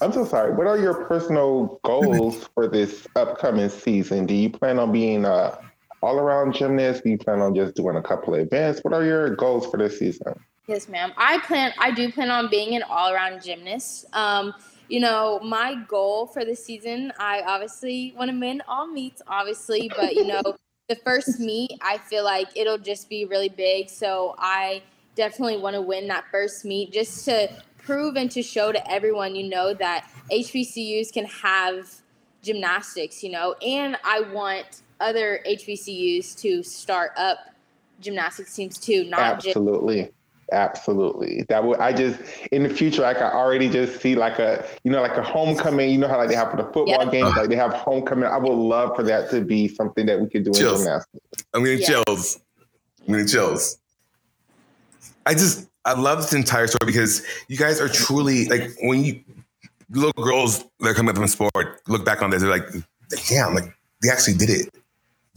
I 0.00 0.06
was 0.06 0.16
tongue 0.16 0.22
there, 0.22 0.22
but. 0.22 0.22
I'm 0.22 0.24
so 0.24 0.24
sorry. 0.24 0.54
What 0.54 0.66
are 0.66 0.78
your 0.78 1.04
personal 1.06 1.80
goals 1.84 2.48
for 2.54 2.68
this 2.68 3.06
upcoming 3.16 3.68
season? 3.68 4.26
Do 4.26 4.34
you 4.34 4.50
plan 4.50 4.78
on 4.78 4.92
being 4.92 5.24
a 5.24 5.58
all 6.02 6.18
around 6.18 6.54
gymnast? 6.54 7.04
Do 7.04 7.10
you 7.10 7.18
plan 7.18 7.40
on 7.40 7.54
just 7.54 7.74
doing 7.74 7.96
a 7.96 8.02
couple 8.02 8.34
of 8.34 8.40
events? 8.40 8.80
What 8.82 8.94
are 8.94 9.04
your 9.04 9.34
goals 9.36 9.66
for 9.70 9.76
this 9.76 9.98
season? 9.98 10.34
Yes, 10.66 10.88
ma'am. 10.88 11.12
I 11.16 11.38
plan. 11.40 11.72
I 11.78 11.90
do 11.90 12.12
plan 12.12 12.30
on 12.30 12.50
being 12.50 12.76
an 12.76 12.82
all 12.82 13.12
around 13.12 13.42
gymnast. 13.42 14.06
Um, 14.12 14.54
you 14.88 15.00
know, 15.00 15.40
my 15.42 15.74
goal 15.88 16.26
for 16.26 16.44
the 16.44 16.56
season, 16.56 17.12
I 17.18 17.42
obviously 17.42 18.14
want 18.16 18.30
to 18.30 18.38
win 18.38 18.62
all 18.68 18.86
meets, 18.86 19.20
obviously, 19.26 19.90
but 19.96 20.14
you 20.14 20.26
know, 20.26 20.42
the 20.88 20.96
first 20.96 21.40
meet, 21.40 21.72
I 21.82 21.98
feel 21.98 22.24
like 22.24 22.48
it'll 22.54 22.78
just 22.78 23.08
be 23.08 23.26
really 23.26 23.48
big. 23.50 23.90
So 23.90 24.34
I 24.38 24.82
definitely 25.14 25.58
want 25.58 25.74
to 25.74 25.82
win 25.82 26.08
that 26.08 26.24
first 26.30 26.64
meet 26.64 26.92
just 26.92 27.24
to 27.26 27.50
prove 27.88 28.16
and 28.16 28.30
to 28.30 28.42
show 28.42 28.70
to 28.70 28.92
everyone, 28.92 29.34
you 29.34 29.48
know, 29.48 29.72
that 29.72 30.10
HBCUs 30.30 31.10
can 31.10 31.24
have 31.24 31.90
gymnastics, 32.42 33.24
you 33.24 33.30
know, 33.30 33.54
and 33.66 33.96
I 34.04 34.20
want 34.20 34.82
other 35.00 35.40
HBCUs 35.48 36.38
to 36.42 36.62
start 36.62 37.12
up 37.16 37.38
gymnastics 37.98 38.54
teams 38.54 38.76
too, 38.76 39.04
not 39.04 39.20
absolutely. 39.20 40.02
Just- 40.02 40.12
Absolutely. 40.50 41.44
That 41.50 41.62
would 41.62 41.78
I 41.78 41.92
just 41.92 42.18
in 42.52 42.62
the 42.62 42.70
future 42.70 43.02
like 43.02 43.18
I 43.18 43.20
can 43.20 43.32
already 43.32 43.68
just 43.68 44.00
see 44.00 44.14
like 44.14 44.38
a 44.38 44.66
you 44.82 44.90
know 44.90 45.02
like 45.02 45.18
a 45.18 45.22
homecoming. 45.22 45.90
You 45.90 45.98
know 45.98 46.08
how 46.08 46.16
like 46.16 46.30
they 46.30 46.34
have 46.36 46.50
for 46.50 46.56
the 46.56 46.62
football 46.62 46.86
yep. 46.86 47.12
games, 47.12 47.36
like 47.36 47.50
they 47.50 47.56
have 47.56 47.74
homecoming. 47.74 48.24
I 48.24 48.38
would 48.38 48.54
love 48.54 48.96
for 48.96 49.02
that 49.02 49.28
to 49.28 49.42
be 49.42 49.68
something 49.68 50.06
that 50.06 50.18
we 50.18 50.26
could 50.26 50.44
do 50.44 50.52
chills. 50.52 50.80
in 50.80 50.86
gymnastics. 50.86 51.44
I'm 51.52 51.64
getting 51.64 51.80
yeah. 51.80 52.02
chills. 52.02 52.40
I'm 53.06 53.12
getting 53.12 53.26
chills. 53.26 53.78
I 55.26 55.34
just 55.34 55.68
I 55.88 55.98
love 55.98 56.18
this 56.18 56.34
entire 56.34 56.66
story 56.66 56.84
because 56.84 57.24
you 57.48 57.56
guys 57.56 57.80
are 57.80 57.88
truly 57.88 58.44
like 58.44 58.70
when 58.82 59.04
you 59.04 59.24
little 59.90 60.12
girls 60.22 60.62
that 60.80 60.94
come 60.94 61.08
up 61.08 61.16
from 61.16 61.26
sport 61.28 61.80
look 61.88 62.04
back 62.04 62.20
on 62.20 62.28
this, 62.28 62.42
they're 62.42 62.50
like, 62.50 62.68
damn, 63.28 63.54
like 63.54 63.74
they 64.02 64.10
actually 64.10 64.34
did 64.34 64.50
it 64.50 64.68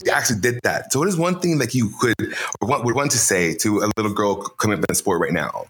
They 0.04 0.10
actually 0.10 0.40
did 0.40 0.60
that. 0.62 0.92
So, 0.92 0.98
what 0.98 1.08
is 1.08 1.16
one 1.16 1.40
thing 1.40 1.58
like 1.58 1.74
you 1.74 1.90
could 1.98 2.34
or 2.60 2.82
would 2.84 2.94
want 2.94 3.10
to 3.12 3.18
say 3.18 3.54
to 3.56 3.78
a 3.80 3.88
little 3.96 4.12
girl 4.12 4.42
coming 4.42 4.78
up 4.78 4.84
in 4.88 4.94
sport 4.94 5.20
right 5.20 5.32
now? 5.32 5.64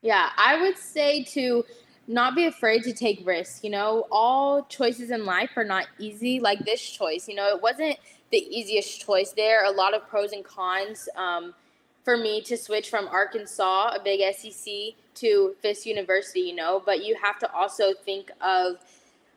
Yeah, 0.00 0.30
I 0.38 0.62
would 0.62 0.78
say 0.78 1.24
to 1.24 1.64
not 2.08 2.34
be 2.34 2.46
afraid 2.46 2.84
to 2.84 2.94
take 2.94 3.26
risks. 3.26 3.62
You 3.62 3.70
know, 3.70 4.06
all 4.10 4.64
choices 4.64 5.10
in 5.10 5.26
life 5.26 5.50
are 5.56 5.64
not 5.64 5.88
easy. 5.98 6.40
Like 6.40 6.60
this 6.60 6.80
choice, 6.80 7.28
you 7.28 7.34
know, 7.34 7.48
it 7.54 7.60
wasn't 7.60 7.98
the 8.30 8.38
easiest 8.38 9.00
choice. 9.00 9.32
There 9.32 9.62
are 9.62 9.70
a 9.70 9.76
lot 9.76 9.92
of 9.92 10.08
pros 10.08 10.32
and 10.32 10.42
cons 10.42 11.06
um, 11.16 11.54
for 12.06 12.16
me 12.16 12.40
to 12.40 12.56
switch 12.56 12.88
from 12.88 13.08
Arkansas, 13.08 13.88
a 13.88 14.00
big 14.00 14.20
SEC, 14.32 14.94
to 15.16 15.56
Fisk 15.60 15.86
University. 15.86 16.38
You 16.40 16.54
know, 16.54 16.80
but 16.86 17.04
you 17.04 17.16
have 17.20 17.36
to 17.40 17.52
also 17.52 17.92
think 17.92 18.30
of 18.40 18.76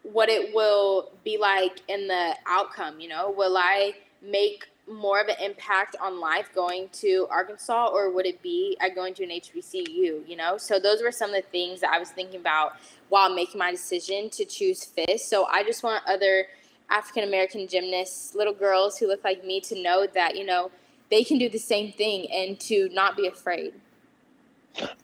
what 0.03 0.29
it 0.29 0.53
will 0.53 1.11
be 1.25 1.39
like 1.39 1.81
in 1.87 2.07
the 2.07 2.35
outcome. 2.47 2.99
You 2.99 3.09
know, 3.09 3.33
will 3.35 3.57
I 3.57 3.93
make 4.21 4.67
more 4.87 5.19
of 5.19 5.27
an 5.29 5.35
impact 5.41 5.95
on 5.99 6.19
life 6.19 6.49
going 6.53 6.89
to 6.91 7.27
Arkansas 7.31 7.87
or 7.87 8.11
would 8.11 8.27
it 8.27 8.41
be 8.43 8.77
at 8.81 8.93
going 8.93 9.15
to 9.15 9.23
an 9.23 9.31
HBCU, 9.31 10.27
you 10.27 10.35
know? 10.35 10.57
So 10.57 10.79
those 10.79 11.01
were 11.01 11.11
some 11.11 11.31
of 11.31 11.35
the 11.43 11.49
things 11.49 11.81
that 11.81 11.91
I 11.91 11.99
was 11.99 12.09
thinking 12.09 12.39
about 12.39 12.73
while 13.09 13.33
making 13.33 13.57
my 13.59 13.71
decision 13.71 14.29
to 14.31 14.45
choose 14.45 14.83
Fisk. 14.83 15.27
So 15.27 15.45
I 15.45 15.63
just 15.63 15.83
want 15.83 16.03
other 16.07 16.45
African 16.89 17.23
American 17.23 17.67
gymnasts, 17.67 18.35
little 18.35 18.53
girls 18.53 18.97
who 18.97 19.07
look 19.07 19.23
like 19.23 19.43
me 19.43 19.59
to 19.61 19.81
know 19.81 20.07
that, 20.13 20.35
you 20.35 20.45
know, 20.45 20.71
they 21.09 21.23
can 21.23 21.37
do 21.37 21.49
the 21.49 21.59
same 21.59 21.91
thing 21.91 22.27
and 22.31 22.59
to 22.61 22.89
not 22.89 23.17
be 23.17 23.27
afraid. 23.27 23.73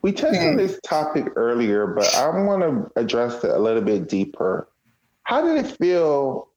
We 0.01 0.11
touched 0.11 0.39
on 0.39 0.57
this 0.57 0.79
topic 0.83 1.25
earlier, 1.35 1.87
but 1.87 2.13
I 2.15 2.27
want 2.29 2.61
to 2.61 2.99
address 2.99 3.43
it 3.43 3.49
a 3.49 3.57
little 3.57 3.81
bit 3.81 4.07
deeper. 4.07 4.69
How 5.23 5.43
did 5.43 5.65
it 5.65 5.77
feel 5.77 6.49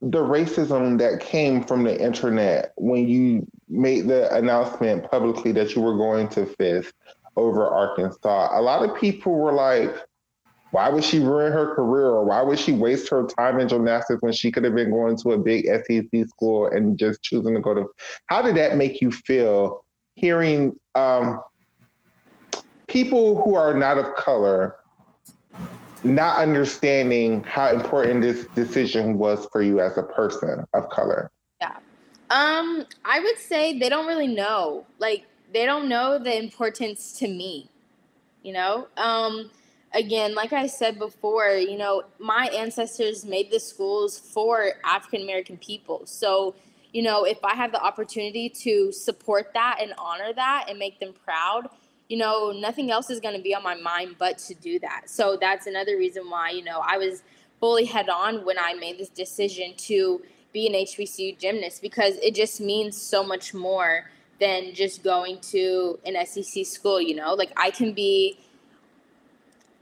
the 0.00 0.18
racism 0.18 0.98
that 0.98 1.20
came 1.20 1.64
from 1.64 1.82
the 1.84 2.00
internet 2.00 2.72
when 2.76 3.08
you 3.08 3.46
made 3.68 4.06
the 4.06 4.32
announcement 4.34 5.10
publicly 5.10 5.52
that 5.52 5.74
you 5.74 5.82
were 5.82 5.96
going 5.96 6.28
to 6.28 6.46
Fisk 6.46 6.94
over 7.36 7.66
Arkansas. 7.66 8.58
A 8.58 8.60
lot 8.60 8.88
of 8.88 8.96
people 8.96 9.32
were 9.32 9.52
like, 9.52 9.94
why 10.70 10.88
would 10.88 11.04
she 11.04 11.18
ruin 11.20 11.52
her 11.52 11.74
career 11.74 12.06
or 12.06 12.24
why 12.24 12.42
would 12.42 12.58
she 12.58 12.72
waste 12.72 13.08
her 13.08 13.26
time 13.26 13.60
in 13.60 13.68
gymnastics 13.68 14.20
when 14.20 14.32
she 14.32 14.50
could 14.50 14.64
have 14.64 14.74
been 14.74 14.90
going 14.90 15.16
to 15.16 15.32
a 15.32 15.38
big 15.38 15.66
SEC 15.66 16.28
school 16.28 16.66
and 16.66 16.98
just 16.98 17.22
choosing 17.22 17.54
to 17.54 17.60
go 17.60 17.74
to 17.74 17.86
how 18.26 18.42
did 18.42 18.56
that 18.56 18.76
make 18.76 19.00
you 19.00 19.10
feel 19.10 19.84
hearing 20.14 20.74
um, 20.94 21.40
people 22.88 23.42
who 23.42 23.54
are 23.54 23.74
not 23.74 23.98
of 23.98 24.14
color 24.16 24.76
not 26.04 26.38
understanding 26.38 27.42
how 27.44 27.68
important 27.68 28.22
this 28.22 28.46
decision 28.54 29.18
was 29.18 29.46
for 29.50 29.62
you 29.62 29.80
as 29.80 29.98
a 29.98 30.02
person 30.02 30.64
of 30.72 30.88
color. 30.88 31.30
Yeah. 31.60 31.76
Um, 32.30 32.86
I 33.04 33.20
would 33.20 33.38
say 33.38 33.78
they 33.78 33.88
don't 33.88 34.06
really 34.06 34.28
know. 34.28 34.86
Like 34.98 35.24
they 35.52 35.64
don't 35.64 35.88
know 35.88 36.18
the 36.18 36.36
importance 36.36 37.12
to 37.18 37.28
me. 37.28 37.70
You 38.42 38.52
know? 38.52 38.88
Um 38.96 39.50
again, 39.96 40.34
like 40.34 40.52
I 40.52 40.66
said 40.66 40.98
before, 40.98 41.50
you 41.52 41.78
know, 41.78 42.04
my 42.18 42.48
ancestors 42.54 43.24
made 43.24 43.50
the 43.50 43.58
schools 43.58 44.18
for 44.18 44.72
African 44.84 45.22
American 45.22 45.56
people. 45.56 46.02
So, 46.04 46.54
you 46.92 47.02
know, 47.02 47.24
if 47.24 47.42
I 47.42 47.54
have 47.54 47.72
the 47.72 47.82
opportunity 47.82 48.48
to 48.48 48.92
support 48.92 49.52
that 49.54 49.78
and 49.80 49.94
honor 49.98 50.32
that 50.34 50.66
and 50.68 50.78
make 50.78 51.00
them 51.00 51.14
proud, 51.24 51.68
you 52.08 52.18
know, 52.18 52.52
nothing 52.52 52.90
else 52.90 53.10
is 53.10 53.20
going 53.20 53.36
to 53.36 53.42
be 53.42 53.54
on 53.54 53.62
my 53.62 53.74
mind 53.74 54.16
but 54.18 54.38
to 54.38 54.54
do 54.54 54.78
that. 54.80 55.08
So 55.10 55.36
that's 55.40 55.66
another 55.66 55.96
reason 55.96 56.28
why, 56.30 56.50
you 56.50 56.62
know, 56.62 56.82
I 56.86 56.98
was 56.98 57.22
fully 57.58 57.86
head 57.86 58.08
on 58.08 58.44
when 58.44 58.58
I 58.58 58.74
made 58.74 58.98
this 58.98 59.08
decision 59.08 59.74
to 59.78 60.22
be 60.52 60.66
an 60.66 60.74
HBCU 60.74 61.38
gymnast 61.38 61.82
because 61.82 62.16
it 62.16 62.34
just 62.34 62.60
means 62.60 63.00
so 63.00 63.24
much 63.24 63.54
more 63.54 64.10
than 64.38 64.74
just 64.74 65.02
going 65.02 65.40
to 65.40 65.98
an 66.04 66.14
SEC 66.26 66.66
school, 66.66 67.00
you 67.00 67.14
know? 67.14 67.34
Like 67.34 67.50
I 67.56 67.70
can 67.70 67.92
be 67.94 68.38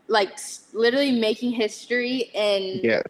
like 0.08 0.38
literally 0.72 1.12
making 1.12 1.52
history 1.52 2.30
and 2.34 2.82
yeah. 2.82 3.02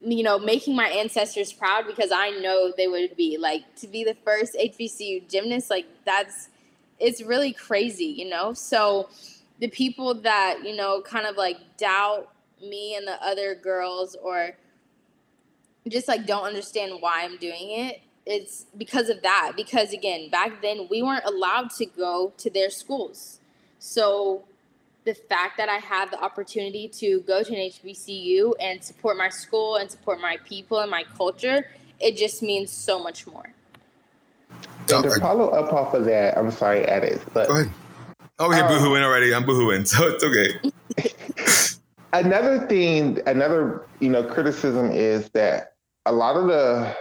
you 0.00 0.22
know, 0.22 0.38
making 0.38 0.76
my 0.76 0.88
ancestors 0.88 1.52
proud 1.52 1.86
because 1.86 2.10
I 2.12 2.30
know 2.30 2.72
they 2.76 2.88
would 2.88 3.16
be 3.16 3.38
like 3.38 3.62
to 3.76 3.88
be 3.88 4.04
the 4.04 4.16
first 4.24 4.54
HBCU 4.54 5.28
gymnast, 5.28 5.70
like 5.70 5.86
that's 6.04 6.48
it's 6.98 7.22
really 7.22 7.52
crazy, 7.52 8.04
you 8.04 8.28
know? 8.28 8.52
So 8.52 9.08
the 9.58 9.68
people 9.68 10.14
that, 10.22 10.60
you 10.64 10.76
know, 10.76 11.00
kind 11.00 11.26
of 11.26 11.36
like 11.36 11.56
doubt 11.78 12.30
me 12.60 12.94
and 12.94 13.06
the 13.06 13.22
other 13.24 13.54
girls 13.54 14.16
or 14.22 14.52
just 15.88 16.08
like 16.08 16.26
don't 16.26 16.44
understand 16.44 16.92
why 17.00 17.24
I'm 17.24 17.38
doing 17.38 17.70
it, 17.70 18.02
it's 18.26 18.66
because 18.76 19.08
of 19.08 19.22
that. 19.22 19.52
Because 19.56 19.92
again, 19.92 20.28
back 20.30 20.60
then 20.60 20.86
we 20.90 21.02
weren't 21.02 21.24
allowed 21.24 21.70
to 21.70 21.86
go 21.86 22.32
to 22.36 22.50
their 22.50 22.70
schools. 22.70 23.40
So 23.78 24.44
the 25.04 25.14
fact 25.14 25.56
that 25.56 25.68
I 25.68 25.76
have 25.76 26.10
the 26.10 26.22
opportunity 26.22 26.88
to 26.88 27.20
go 27.20 27.42
to 27.42 27.54
an 27.54 27.70
HBCU 27.70 28.52
and 28.60 28.82
support 28.82 29.16
my 29.16 29.28
school 29.28 29.76
and 29.76 29.90
support 29.90 30.20
my 30.20 30.36
people 30.44 30.80
and 30.80 30.90
my 30.90 31.04
culture, 31.16 31.66
it 31.98 32.16
just 32.16 32.42
means 32.42 32.70
so 32.70 33.02
much 33.02 33.26
more. 33.26 33.52
And 34.92 35.04
to 35.04 35.20
follow 35.20 35.48
up 35.50 35.72
off 35.72 35.94
of 35.94 36.04
that, 36.06 36.36
I'm 36.36 36.50
sorry, 36.50 36.80
edit, 36.80 37.22
but 37.32 37.48
go 37.48 37.54
ahead. 37.60 37.72
Oh, 38.38 38.50
you're 38.52 38.64
um, 38.64 38.70
boohooing 38.70 39.02
already. 39.02 39.34
I'm 39.34 39.44
boohooing, 39.44 39.86
so 39.86 40.08
it's 40.08 40.24
okay. 40.24 41.78
another 42.12 42.66
thing, 42.66 43.20
another 43.26 43.86
you 44.00 44.08
know 44.08 44.24
criticism 44.24 44.90
is 44.90 45.28
that 45.30 45.74
a 46.06 46.12
lot 46.12 46.36
of 46.36 46.48
the 46.48 46.96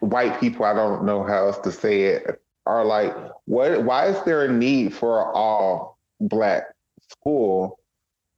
white 0.00 0.40
people, 0.40 0.64
I 0.64 0.72
don't 0.74 1.04
know 1.04 1.24
how 1.24 1.46
else 1.46 1.58
to 1.58 1.72
say 1.72 2.02
it, 2.02 2.40
are 2.66 2.84
like, 2.84 3.14
what? 3.44 3.84
Why 3.84 4.06
is 4.06 4.22
there 4.24 4.44
a 4.44 4.52
need 4.52 4.94
for 4.94 5.32
all 5.34 5.98
black 6.20 6.74
school? 7.10 7.78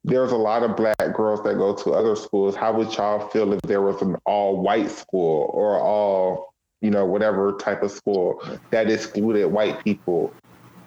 There's 0.02 0.33
a 0.33 0.37
lot 0.37 0.62
of 0.62 0.76
black 0.76 1.14
girls 1.14 1.42
that 1.42 1.56
go 1.56 1.74
to 1.74 1.90
other 1.92 2.16
schools. 2.16 2.56
How 2.56 2.72
would 2.72 2.94
y'all 2.96 3.28
feel 3.28 3.52
if 3.52 3.61
there 3.62 3.83
was 3.83 4.00
an 4.00 4.16
all 4.24 4.62
white 4.62 4.90
school 4.90 5.50
or 5.52 5.78
all 5.78 6.50
you 6.80 6.90
know, 6.90 7.04
whatever 7.04 7.52
type 7.59 7.83
of 7.83 7.90
school 7.90 8.42
that 8.70 8.90
excluded 8.90 9.46
white 9.46 9.83
people. 9.85 10.33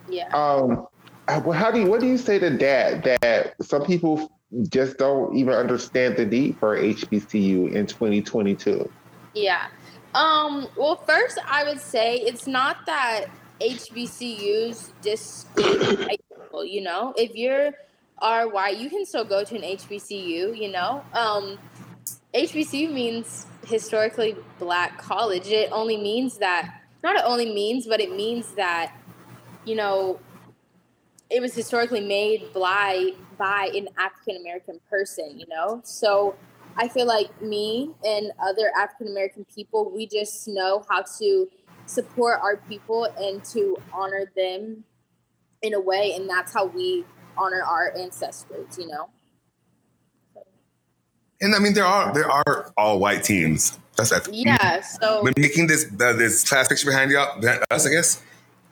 Yeah. 0.09 0.27
Um, 0.29 0.87
how 1.27 1.71
do 1.71 1.81
you, 1.81 1.85
what 1.87 2.01
do 2.01 2.07
you 2.07 2.17
say 2.17 2.39
to 2.39 2.49
that? 2.49 3.03
That 3.03 3.53
some 3.61 3.85
people 3.85 4.31
just 4.69 4.97
don't 4.97 5.35
even 5.35 5.53
understand 5.53 6.17
the 6.17 6.25
need 6.25 6.57
for 6.57 6.77
HBCU 6.77 7.73
in 7.73 7.85
2022. 7.85 8.89
Yeah. 9.33 9.67
Um, 10.13 10.67
well, 10.75 10.95
first, 10.95 11.39
I 11.47 11.63
would 11.63 11.79
say 11.79 12.17
it's 12.17 12.45
not 12.45 12.85
that 12.85 13.25
HBCUs 13.61 14.91
discriminate 15.01 16.21
you 16.61 16.81
know? 16.81 17.13
If 17.17 17.35
you're 17.35 17.71
white, 18.21 18.77
you 18.77 18.89
can 18.89 19.05
still 19.05 19.25
go 19.25 19.43
to 19.43 19.55
an 19.55 19.61
HBCU, 19.61 20.57
you 20.57 20.71
know? 20.71 21.03
Um, 21.13 21.57
HBCU 22.33 22.91
means 22.91 23.45
historically 23.65 24.35
black 24.59 24.97
college. 24.97 25.47
It 25.47 25.69
only 25.71 25.97
means 25.97 26.37
that, 26.37 26.81
not 27.03 27.15
it 27.15 27.23
only 27.25 27.53
means, 27.53 27.87
but 27.87 27.99
it 27.99 28.15
means 28.15 28.53
that, 28.53 28.95
you 29.65 29.75
know, 29.75 30.19
it 31.29 31.41
was 31.41 31.55
historically 31.55 32.01
made 32.01 32.53
by, 32.53 33.11
by 33.37 33.71
an 33.75 33.87
African 33.97 34.37
American 34.37 34.79
person, 34.89 35.39
you 35.39 35.47
know? 35.47 35.81
So 35.83 36.35
I 36.77 36.87
feel 36.87 37.05
like 37.05 37.41
me 37.41 37.91
and 38.03 38.31
other 38.39 38.71
African 38.77 39.07
American 39.07 39.45
people, 39.53 39.91
we 39.93 40.07
just 40.07 40.47
know 40.47 40.85
how 40.89 41.03
to 41.19 41.49
support 41.85 42.39
our 42.41 42.57
people 42.57 43.05
and 43.17 43.43
to 43.45 43.77
honor 43.91 44.31
them 44.35 44.83
in 45.63 45.73
a 45.73 45.79
way. 45.79 46.13
And 46.15 46.29
that's 46.29 46.53
how 46.53 46.65
we 46.65 47.03
honor 47.35 47.63
our 47.63 47.95
ancestors, 47.97 48.77
you 48.77 48.87
know. 48.87 49.09
And 51.41 51.55
I 51.55 51.59
mean, 51.59 51.73
there 51.73 51.85
are 51.85 52.13
there 52.13 52.29
are 52.29 52.71
all 52.77 52.99
white 52.99 53.23
teams. 53.23 53.79
That's 53.97 54.11
that. 54.11 54.31
Yeah. 54.31 54.81
So 54.81 55.23
when 55.23 55.33
making 55.35 55.67
this 55.67 55.85
uh, 55.99 56.13
this 56.13 56.47
class 56.47 56.67
picture 56.67 56.87
behind 56.87 57.11
you, 57.11 57.25
behind 57.41 57.63
us, 57.69 57.85
I 57.85 57.89
guess 57.89 58.23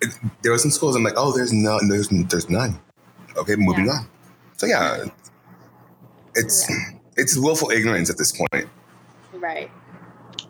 it, 0.01 0.13
there 0.41 0.51
were 0.51 0.57
some 0.57 0.71
schools. 0.71 0.95
I'm 0.95 1.03
like, 1.03 1.15
oh, 1.17 1.35
there's 1.35 1.51
no, 1.51 1.79
there's 1.89 2.07
there's 2.09 2.49
none. 2.49 2.79
Okay, 3.35 3.55
moving 3.55 3.85
yeah. 3.85 3.91
on. 3.91 4.07
So 4.57 4.67
yeah, 4.67 5.05
it's 6.35 6.69
yeah. 6.69 6.97
it's 7.17 7.37
willful 7.37 7.71
ignorance 7.71 8.09
at 8.09 8.17
this 8.17 8.31
point. 8.31 8.67
Right. 9.33 9.69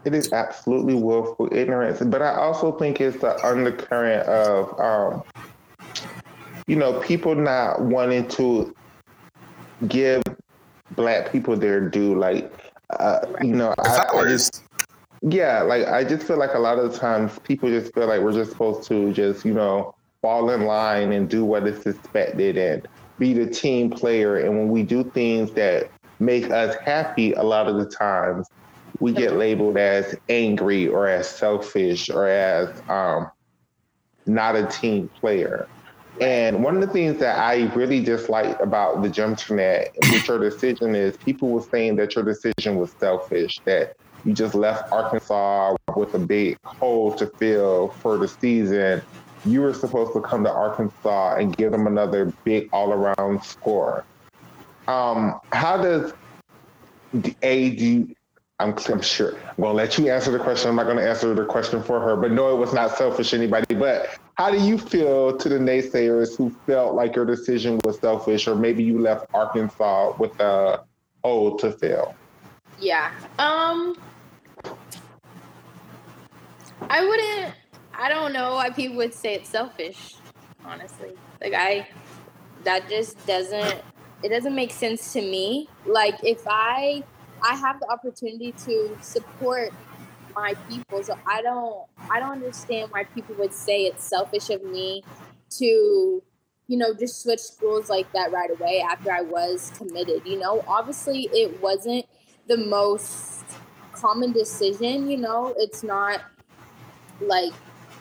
It 0.03 0.15
is 0.15 0.33
absolutely 0.33 0.95
willful 0.95 1.49
ignorance, 1.51 2.01
but 2.01 2.21
I 2.21 2.33
also 2.35 2.71
think 2.71 2.99
it's 2.99 3.17
the 3.17 3.43
undercurrent 3.45 4.27
of 4.27 4.79
um, 4.79 5.23
you 6.71 6.77
know, 6.77 6.97
people 7.01 7.35
not 7.35 7.81
wanting 7.81 8.25
to 8.29 8.73
give 9.89 10.23
black 10.91 11.29
people 11.29 11.57
their 11.57 11.89
due. 11.89 12.17
Like, 12.17 12.49
uh, 12.91 13.25
you 13.41 13.53
know, 13.53 13.75
I, 13.77 14.05
I, 14.13 14.23
just, 14.23 14.63
yeah, 15.21 15.63
like 15.63 15.85
I 15.85 16.05
just 16.05 16.25
feel 16.25 16.37
like 16.37 16.53
a 16.53 16.59
lot 16.59 16.79
of 16.79 16.89
the 16.89 16.97
times 16.97 17.37
people 17.39 17.67
just 17.67 17.93
feel 17.93 18.07
like 18.07 18.21
we're 18.21 18.31
just 18.31 18.51
supposed 18.51 18.87
to 18.87 19.11
just, 19.11 19.43
you 19.43 19.53
know, 19.53 19.93
fall 20.21 20.49
in 20.49 20.61
line 20.61 21.11
and 21.11 21.29
do 21.29 21.43
what 21.43 21.67
is 21.67 21.85
expected 21.85 22.55
and 22.55 22.87
be 23.19 23.33
the 23.33 23.47
team 23.47 23.89
player. 23.89 24.37
And 24.37 24.57
when 24.57 24.69
we 24.69 24.83
do 24.83 25.03
things 25.03 25.51
that 25.51 25.91
make 26.19 26.51
us 26.51 26.77
happy, 26.85 27.33
a 27.33 27.43
lot 27.43 27.67
of 27.67 27.75
the 27.79 27.85
times 27.85 28.47
we 29.01 29.11
get 29.11 29.33
labeled 29.33 29.75
as 29.75 30.15
angry 30.29 30.87
or 30.87 31.09
as 31.09 31.27
selfish 31.27 32.09
or 32.09 32.29
as 32.29 32.81
um, 32.87 33.29
not 34.25 34.55
a 34.55 34.65
team 34.67 35.09
player. 35.09 35.67
And 36.21 36.63
one 36.63 36.75
of 36.75 36.81
the 36.81 36.87
things 36.87 37.17
that 37.17 37.39
I 37.39 37.63
really 37.73 37.99
dislike 37.99 38.59
about 38.59 39.01
the 39.01 39.09
Gymternet 39.09 39.89
with 40.11 40.27
your 40.27 40.37
decision 40.37 40.93
is 40.93 41.17
people 41.17 41.49
were 41.49 41.63
saying 41.63 41.95
that 41.95 42.13
your 42.13 42.23
decision 42.23 42.75
was 42.75 42.91
selfish, 42.99 43.59
that 43.65 43.95
you 44.23 44.33
just 44.33 44.53
left 44.53 44.91
Arkansas 44.91 45.75
with 45.95 46.13
a 46.13 46.19
big 46.19 46.59
hole 46.63 47.11
to 47.15 47.25
fill 47.25 47.87
for 47.87 48.19
the 48.19 48.27
season. 48.27 49.01
You 49.45 49.61
were 49.61 49.73
supposed 49.73 50.13
to 50.13 50.21
come 50.21 50.43
to 50.43 50.51
Arkansas 50.51 51.37
and 51.37 51.57
give 51.57 51.71
them 51.71 51.87
another 51.87 52.31
big 52.43 52.69
all 52.71 52.93
around 52.93 53.43
score. 53.43 54.05
Um, 54.87 55.39
how 55.51 55.81
does 55.81 56.13
A 57.41 57.71
do 57.71 58.13
I'm, 58.61 58.75
I'm 58.89 59.01
sure 59.01 59.35
I'm 59.35 59.55
going 59.57 59.71
to 59.71 59.73
let 59.73 59.97
you 59.97 60.11
answer 60.11 60.31
the 60.31 60.39
question. 60.39 60.69
I'm 60.69 60.75
not 60.75 60.85
going 60.85 60.97
to 60.97 61.07
answer 61.07 61.33
the 61.33 61.45
question 61.45 61.81
for 61.81 61.99
her, 61.99 62.15
but 62.15 62.31
no, 62.31 62.53
it 62.55 62.59
was 62.59 62.73
not 62.73 62.95
selfish 62.95 63.33
anybody. 63.33 63.73
But 63.73 64.19
how 64.35 64.51
do 64.51 64.59
you 64.59 64.77
feel 64.77 65.35
to 65.35 65.49
the 65.49 65.57
naysayers 65.57 66.37
who 66.37 66.51
felt 66.67 66.93
like 66.93 67.15
your 67.15 67.25
decision 67.25 67.79
was 67.83 67.99
selfish, 67.99 68.47
or 68.47 68.55
maybe 68.55 68.83
you 68.83 68.99
left 68.99 69.25
Arkansas 69.33 70.13
with 70.19 70.39
a 70.39 70.83
hole 71.23 71.57
to 71.57 71.71
fill? 71.71 72.13
Yeah. 72.79 73.11
Um, 73.39 73.97
I 76.81 77.05
wouldn't. 77.05 77.55
I 77.93 78.09
don't 78.09 78.31
know 78.31 78.53
why 78.53 78.69
people 78.69 78.97
would 78.97 79.13
say 79.13 79.35
it's 79.35 79.49
selfish. 79.49 80.15
Honestly, 80.63 81.11
like 81.41 81.53
I, 81.53 81.87
that 82.63 82.87
just 82.89 83.25
doesn't. 83.25 83.81
It 84.23 84.29
doesn't 84.29 84.53
make 84.53 84.71
sense 84.71 85.13
to 85.13 85.21
me. 85.21 85.67
Like 85.87 86.23
if 86.23 86.43
I 86.47 87.03
I 87.43 87.55
have 87.55 87.79
the 87.79 87.87
opportunity 87.89 88.51
to 88.65 88.97
support 89.01 89.71
my 90.35 90.53
people. 90.69 91.03
So 91.03 91.17
I 91.25 91.41
don't 91.41 91.85
I 92.09 92.19
don't 92.19 92.31
understand 92.31 92.91
why 92.91 93.03
people 93.03 93.35
would 93.39 93.53
say 93.53 93.83
it's 93.85 94.03
selfish 94.03 94.49
of 94.49 94.63
me 94.63 95.03
to, 95.57 96.23
you 96.67 96.77
know, 96.77 96.93
just 96.93 97.21
switch 97.23 97.39
schools 97.39 97.89
like 97.89 98.11
that 98.13 98.31
right 98.31 98.49
away 98.49 98.83
after 98.89 99.11
I 99.11 99.21
was 99.21 99.71
committed. 99.77 100.21
You 100.25 100.39
know, 100.39 100.63
obviously 100.67 101.29
it 101.33 101.61
wasn't 101.61 102.05
the 102.47 102.57
most 102.57 103.43
common 103.93 104.31
decision, 104.31 105.09
you 105.09 105.17
know, 105.17 105.53
it's 105.57 105.83
not 105.83 106.21
like 107.19 107.53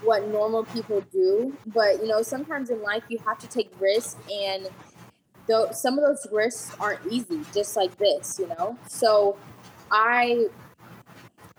what 0.02 0.26
normal 0.28 0.64
people 0.64 1.02
do, 1.12 1.56
but 1.66 2.00
you 2.00 2.06
know, 2.06 2.22
sometimes 2.22 2.70
in 2.70 2.82
life 2.82 3.02
you 3.08 3.18
have 3.26 3.38
to 3.38 3.48
take 3.48 3.70
risks 3.78 4.16
and 4.32 4.68
though 5.50 5.70
some 5.72 5.98
of 5.98 6.04
those 6.04 6.26
risks 6.32 6.74
aren't 6.80 7.04
easy, 7.10 7.40
just 7.52 7.76
like 7.76 7.96
this, 7.98 8.38
you 8.38 8.46
know. 8.46 8.78
So 8.88 9.36
I 9.90 10.46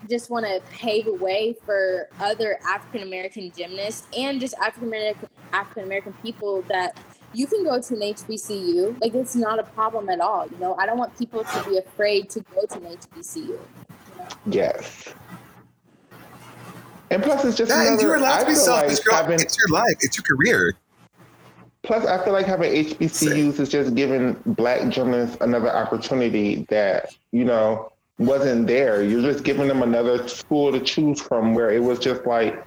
just 0.10 0.32
want 0.32 0.46
to 0.46 0.62
pave 0.72 1.08
a 1.08 1.14
way 1.14 1.56
for 1.66 2.10
other 2.20 2.58
African 2.68 3.04
American 3.08 3.52
gymnasts 3.56 4.08
and 4.18 4.40
just 4.40 4.56
African 4.56 4.88
American 4.88 5.30
African 5.54 5.84
American 5.84 6.14
people 6.24 6.64
that 6.64 6.98
you 7.34 7.46
can 7.48 7.64
go 7.64 7.80
to 7.82 7.94
an 7.94 8.02
HBCU. 8.02 9.00
Like 9.02 9.14
it's 9.14 9.36
not 9.36 9.60
a 9.60 9.64
problem 9.64 10.10
at 10.10 10.22
all. 10.22 10.48
You 10.48 10.58
know, 10.58 10.76
I 10.76 10.86
don't 10.86 10.98
want 10.98 11.18
people 11.18 11.44
to 11.44 11.70
be 11.70 11.78
afraid 11.78 12.30
to 12.32 12.40
go 12.40 12.66
to 12.66 12.76
an 12.76 12.98
HBCU. 12.98 13.36
You 13.46 13.60
know? 14.18 14.28
Yes. 14.48 15.14
And 17.12 17.22
plus, 17.22 17.44
it's 17.44 17.58
just 17.58 17.70
yeah, 17.70 17.90
another. 17.90 18.04
You're 18.04 18.16
allowed 18.16 18.40
to 18.40 18.46
be 18.46 18.56
selfish, 18.56 19.00
like 19.06 19.18
having, 19.18 19.40
It's 19.42 19.58
your 19.58 19.68
life. 19.68 19.98
It's 20.00 20.18
your 20.18 20.24
career. 20.24 20.78
Plus, 21.84 22.06
I 22.06 22.24
feel 22.24 22.34
like 22.34 22.46
having 22.46 22.72
HBCUs 22.72 23.60
is 23.60 23.70
just 23.70 23.96
giving 23.96 24.34
Black 24.46 24.90
gymnasts 24.90 25.38
another 25.42 25.74
opportunity 25.74 26.66
that 26.70 27.16
you 27.32 27.44
know 27.44 27.92
wasn't 28.20 28.68
there. 28.68 29.04
You're 29.04 29.22
just 29.22 29.44
giving 29.44 29.68
them 29.68 29.82
another 29.82 30.28
school 30.28 30.72
to 30.72 30.80
choose 30.80 31.20
from 31.20 31.56
where 31.56 31.72
it 31.72 31.82
was 31.82 31.98
just 31.98 32.26
like, 32.26 32.64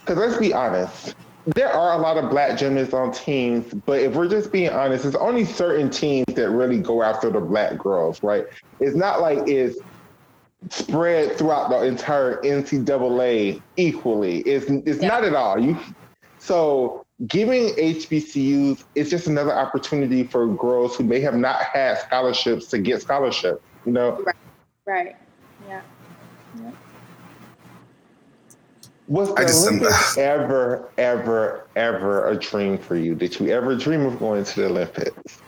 because 0.00 0.18
let's 0.18 0.38
be 0.38 0.54
honest, 0.54 1.16
there 1.46 1.72
are 1.72 1.98
a 1.98 1.98
lot 1.98 2.16
of 2.16 2.30
black 2.30 2.56
gymnasts 2.56 2.94
on 2.94 3.12
teams, 3.12 3.72
but 3.74 4.00
if 4.00 4.14
we're 4.14 4.28
just 4.28 4.52
being 4.52 4.70
honest, 4.70 5.04
it's 5.04 5.16
only 5.16 5.44
certain 5.44 5.90
teams 5.90 6.26
that 6.34 6.50
really 6.50 6.78
go 6.78 7.02
after 7.02 7.30
the 7.30 7.40
black 7.40 7.76
girls, 7.78 8.22
right? 8.22 8.46
It's 8.78 8.94
not 8.94 9.20
like 9.20 9.48
it's 9.48 9.78
spread 10.70 11.36
throughout 11.36 11.70
the 11.70 11.82
entire 11.82 12.40
NCAA 12.42 13.60
equally. 13.76 14.38
It's 14.40 14.66
it's 14.86 15.02
yeah. 15.02 15.08
not 15.08 15.24
at 15.24 15.34
all. 15.34 15.58
You 15.58 15.76
so 16.38 17.01
giving 17.26 17.68
HBCUs 17.74 18.84
is 18.94 19.10
just 19.10 19.26
another 19.26 19.52
opportunity 19.52 20.24
for 20.24 20.46
girls 20.48 20.96
who 20.96 21.04
may 21.04 21.20
have 21.20 21.34
not 21.34 21.62
had 21.62 21.98
scholarships 21.98 22.66
to 22.68 22.78
get 22.78 23.02
scholarships. 23.02 23.62
You 23.86 23.92
know, 23.92 24.22
right. 24.24 24.36
Right. 24.86 25.16
Yeah. 25.68 25.80
yeah. 26.58 26.70
Was 29.08 29.34
the 29.34 29.42
just, 29.42 29.66
Olympics 29.66 30.18
ever, 30.18 30.90
ever, 30.98 31.66
ever 31.76 32.28
a 32.28 32.36
dream 32.36 32.78
for 32.78 32.96
you? 32.96 33.14
Did 33.14 33.38
you 33.38 33.48
ever 33.48 33.76
dream 33.76 34.06
of 34.06 34.18
going 34.18 34.44
to 34.44 34.60
the 34.60 34.66
Olympics? 34.66 35.38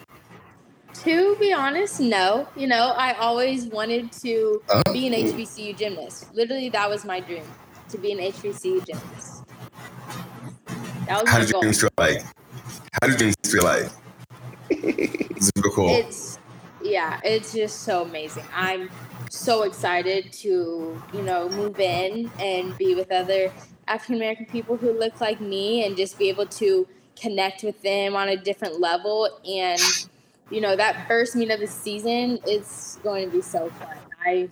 To 1.02 1.36
be 1.36 1.52
honest, 1.52 2.00
no. 2.00 2.48
You 2.56 2.66
know, 2.66 2.94
I 2.96 3.14
always 3.14 3.66
wanted 3.66 4.12
to 4.12 4.62
uh, 4.68 4.82
be 4.92 5.06
an 5.06 5.12
HBCU 5.12 5.76
gymnast. 5.76 6.32
Literally, 6.34 6.68
that 6.70 6.88
was 6.88 7.04
my 7.04 7.20
dream 7.20 7.44
to 7.88 7.98
be 7.98 8.12
an 8.12 8.18
HBCU 8.18 8.86
gymnast. 8.86 9.33
How 11.08 11.38
did 11.38 11.50
your 11.50 11.60
dreams 11.60 11.80
feel 11.80 11.90
like? 11.98 12.22
How 13.00 13.08
did 13.08 13.18
dreams 13.18 13.36
feel 13.46 13.64
like? 13.64 13.90
Super 15.40 15.70
cool. 15.70 15.88
It's 15.90 16.38
yeah, 16.82 17.20
it's 17.24 17.52
just 17.52 17.80
so 17.82 18.02
amazing. 18.02 18.44
I'm 18.54 18.90
so 19.30 19.62
excited 19.62 20.32
to, 20.34 21.02
you 21.12 21.22
know, 21.22 21.48
move 21.48 21.80
in 21.80 22.30
and 22.38 22.76
be 22.76 22.94
with 22.94 23.10
other 23.10 23.52
African 23.88 24.16
American 24.16 24.46
people 24.46 24.76
who 24.76 24.92
look 24.92 25.20
like 25.20 25.40
me 25.40 25.84
and 25.86 25.96
just 25.96 26.18
be 26.18 26.28
able 26.28 26.46
to 26.46 26.86
connect 27.18 27.62
with 27.62 27.80
them 27.82 28.16
on 28.16 28.28
a 28.28 28.36
different 28.36 28.80
level. 28.80 29.28
And, 29.46 29.80
you 30.50 30.60
know, 30.60 30.76
that 30.76 31.08
first 31.08 31.36
meet 31.36 31.50
of 31.50 31.60
the 31.60 31.66
season 31.66 32.38
is 32.46 32.98
going 33.02 33.30
to 33.30 33.36
be 33.36 33.42
so 33.42 33.70
fun. 33.70 33.96
I 34.24 34.48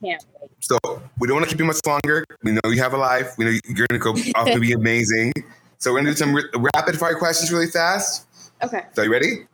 can't 0.00 0.24
wait. 0.40 0.50
So 0.60 0.78
we 1.18 1.26
don't 1.26 1.36
want 1.36 1.48
to 1.48 1.50
keep 1.50 1.60
you 1.60 1.66
much 1.66 1.80
longer. 1.86 2.24
We 2.42 2.52
know 2.52 2.60
you 2.66 2.82
have 2.82 2.94
a 2.94 2.98
life. 2.98 3.34
We 3.38 3.46
know 3.46 3.50
you're 3.50 3.86
going 3.86 3.88
to 3.88 3.98
go 3.98 4.10
off 4.38 4.50
to 4.50 4.60
be 4.60 4.72
amazing. 4.82 5.32
So 5.82 5.92
we're 5.92 6.04
to 6.04 6.10
do 6.12 6.16
some 6.16 6.32
r- 6.36 6.44
rapid 6.76 6.96
fire 6.96 7.16
questions 7.16 7.50
really 7.50 7.66
fast. 7.66 8.24
Okay. 8.62 8.84
So 8.92 9.02
are 9.02 9.04
you 9.04 9.10
ready? 9.10 9.48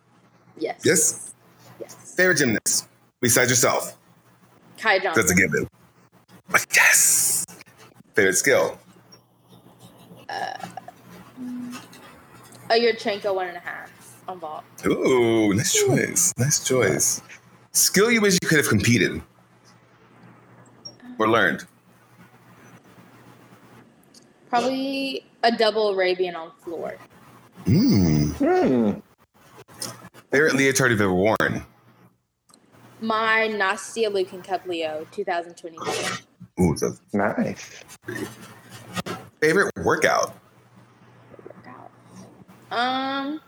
Yes. 0.58 0.82
Yes. 0.84 1.34
Yes. 1.80 2.14
Favorite 2.18 2.36
gymnast 2.36 2.86
besides 3.22 3.48
yourself? 3.48 3.96
Kai 4.76 4.98
Johnson. 4.98 5.22
That's 5.22 5.32
a 5.32 5.34
given. 5.34 5.66
Yes. 6.76 7.46
Favorite 8.12 8.34
skill? 8.34 8.78
Uh, 10.28 10.58
a 12.68 12.74
Yurchenko 12.74 13.34
one 13.34 13.48
and 13.48 13.56
a 13.56 13.60
half 13.60 13.90
on 14.28 14.38
vault. 14.38 14.64
Ooh, 14.84 15.54
nice 15.54 15.72
choice. 15.72 16.34
Nice 16.36 16.62
choice. 16.62 17.22
Skill 17.72 18.10
you 18.10 18.20
wish 18.20 18.34
you 18.34 18.46
could 18.46 18.58
have 18.58 18.68
competed 18.68 19.22
or 21.18 21.26
learned? 21.30 21.64
Probably 24.48 25.24
a 25.42 25.52
double 25.52 25.90
Arabian 25.90 26.34
on 26.34 26.50
floor. 26.62 26.96
Mm. 27.66 28.32
Hmm. 28.34 29.00
Favorite 30.30 30.54
leotard 30.54 30.90
you've 30.90 31.00
ever 31.00 31.12
worn? 31.12 31.64
My 33.00 33.48
Nastia 33.52 34.08
Liukin 34.08 34.42
Cup 34.42 34.66
Leo 34.66 35.06
2022. 35.12 36.24
Ooh, 36.60 36.74
that's 36.74 37.00
Nice. 37.12 37.84
favorite 39.40 39.70
workout. 39.78 40.34
workout. 41.46 41.90
Um, 42.70 43.40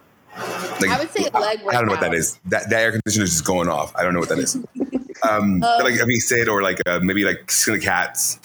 Like, 0.80 0.90
I 0.90 0.98
would 1.00 1.10
say 1.10 1.24
leg 1.30 1.62
workout. 1.62 1.68
I 1.68 1.72
don't 1.78 1.86
know 1.86 1.92
what 1.92 2.00
that 2.00 2.14
is. 2.14 2.38
That, 2.46 2.70
that 2.70 2.80
air 2.80 2.92
conditioner 2.92 3.24
is 3.24 3.30
just 3.32 3.44
going 3.44 3.68
off. 3.68 3.94
I 3.96 4.02
don't 4.04 4.14
know 4.14 4.20
what 4.20 4.28
that 4.28 4.38
is. 4.38 4.56
Um, 5.28 5.62
Oh. 5.62 5.80
like 5.84 5.96
have 5.98 6.08
you 6.08 6.18
said 6.18 6.48
or 6.48 6.62
like 6.62 6.80
uh, 6.86 6.98
maybe 7.02 7.24
like 7.24 7.50
silly 7.50 7.78
cats. 7.78 8.38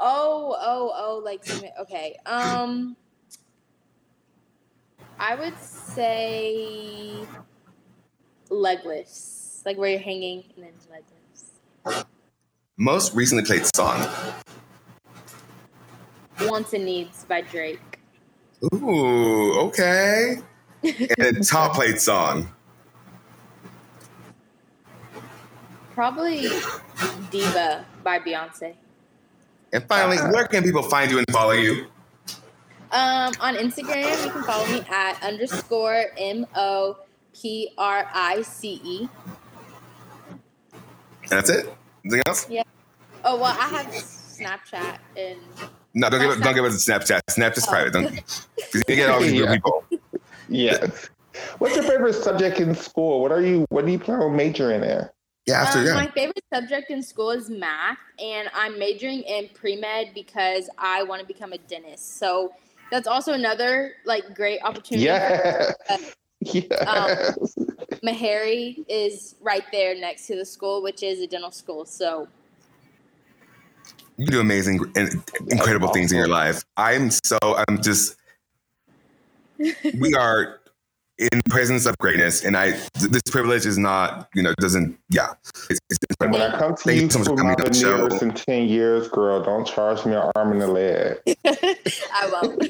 Oh, 0.00 0.56
oh, 0.60 0.92
oh, 0.94 1.22
like 1.24 1.44
okay. 1.80 2.16
Um, 2.24 2.96
I 5.18 5.34
would 5.34 5.58
say 5.58 7.26
legless, 8.48 9.62
like 9.66 9.76
where 9.76 9.90
you're 9.90 9.98
hanging 9.98 10.44
and 10.56 10.66
then 10.66 10.72
legless. 10.90 12.06
Most 12.76 13.14
recently 13.14 13.44
played 13.44 13.66
song. 13.74 14.06
Wants 16.42 16.72
and 16.72 16.84
Needs 16.84 17.24
by 17.24 17.40
Drake. 17.40 17.98
Ooh, 18.72 19.58
okay. 19.60 20.36
And 21.18 21.44
top 21.44 21.74
played 21.74 22.00
song. 22.00 22.48
Probably 25.94 26.48
Diva 27.32 27.84
by 28.04 28.20
Beyonce. 28.20 28.74
And 29.72 29.84
finally, 29.88 30.16
where 30.32 30.46
can 30.46 30.62
people 30.62 30.82
find 30.82 31.10
you 31.10 31.18
and 31.18 31.26
follow 31.30 31.52
you? 31.52 31.86
Um, 32.90 33.34
on 33.40 33.54
Instagram, 33.56 34.24
you 34.24 34.30
can 34.30 34.42
follow 34.44 34.66
me 34.66 34.80
at 34.88 35.22
underscore 35.22 36.06
M 36.16 36.46
O 36.54 36.96
P 37.34 37.70
R 37.76 38.08
I 38.14 38.42
C 38.42 38.80
E. 38.82 39.08
That's 41.28 41.50
it. 41.50 41.74
Anything 42.04 42.22
else? 42.26 42.48
Yeah. 42.48 42.62
Oh 43.24 43.36
well, 43.36 43.54
I 43.58 43.66
have 43.68 43.86
Snapchat 43.88 44.98
and 45.16 45.38
No, 45.94 46.08
don't 46.08 46.20
give 46.20 46.30
it. 46.30 46.42
Don't 46.42 46.54
give 46.54 46.64
us 46.64 46.88
a 46.88 46.90
Snapchat. 46.92 47.20
Snapchat's 47.30 47.66
private. 47.66 47.92
Don't. 47.92 48.20
You 48.74 48.82
get 48.96 49.08
all 49.10 49.20
these 49.20 49.32
Yeah. 49.40 49.54
people. 49.54 49.84
Yes. 50.48 51.08
What's 51.58 51.74
your 51.74 51.84
favorite 51.84 52.14
subject 52.14 52.58
in 52.60 52.74
school? 52.74 53.20
What 53.20 53.32
are 53.32 53.40
you 53.40 53.64
what 53.70 53.84
do 53.86 53.92
you 53.92 53.98
plan 53.98 54.20
on 54.20 54.34
majoring 54.36 54.82
in? 54.82 55.08
Yeah, 55.48 55.62
after 55.62 55.78
Um, 55.78 55.86
yeah. 55.86 55.94
My 55.94 56.08
favorite 56.08 56.44
subject 56.52 56.90
in 56.90 57.02
school 57.02 57.30
is 57.30 57.48
math, 57.48 57.98
and 58.18 58.50
I'm 58.54 58.78
majoring 58.78 59.22
in 59.22 59.48
pre 59.54 59.76
med 59.76 60.12
because 60.14 60.68
I 60.76 61.02
want 61.04 61.22
to 61.22 61.26
become 61.26 61.54
a 61.54 61.58
dentist. 61.58 62.18
So 62.18 62.52
that's 62.90 63.08
also 63.08 63.32
another 63.32 63.94
like 64.04 64.34
great 64.34 64.60
opportunity. 64.62 65.04
Yeah. 65.04 65.72
Um, 66.86 67.10
Meharry 68.04 68.84
is 68.88 69.34
right 69.40 69.64
there 69.72 69.94
next 69.96 70.28
to 70.28 70.36
the 70.36 70.44
school, 70.44 70.82
which 70.82 71.02
is 71.02 71.20
a 71.20 71.26
dental 71.26 71.50
school. 71.50 71.84
So 71.84 72.28
You 74.16 74.26
do 74.26 74.40
amazing 74.40 74.80
and 74.94 75.20
incredible 75.48 75.88
things 75.88 76.12
in 76.12 76.18
your 76.18 76.28
life. 76.28 76.62
I'm 76.76 77.10
so. 77.10 77.38
I'm 77.42 77.82
just. 77.82 78.16
We 79.58 80.14
are 80.14 80.57
in 81.18 81.40
presence 81.50 81.86
of 81.86 81.96
greatness, 81.98 82.44
and 82.44 82.56
I. 82.56 82.72
th- 82.72 83.10
This 83.10 83.22
privilege 83.30 83.66
is 83.66 83.76
not. 83.78 84.28
You 84.34 84.42
know, 84.42 84.54
doesn't. 84.60 84.98
Yeah, 85.10 85.34
it's, 85.70 85.80
it's 85.90 85.98
when. 86.18 86.34
I 86.36 86.58
come 86.58 86.74
to 86.76 86.82
Thank 86.82 86.96
you 86.96 87.02
you 87.04 87.10
so 87.10 87.18
much 87.18 87.28
for 87.28 87.36
for 87.36 87.44
my 87.44 87.54
coming 87.54 87.66
on 87.66 87.72
the 87.72 88.18
show. 88.18 88.24
in 88.24 88.32
ten 88.34 88.68
years, 88.68 89.08
girl, 89.08 89.42
don't 89.42 89.66
charge 89.66 90.04
me 90.06 90.12
an 90.14 90.30
arm 90.36 90.52
and 90.52 90.62
a 90.62 90.66
leg. 90.68 91.18
I 91.44 92.30
won't. 92.32 92.62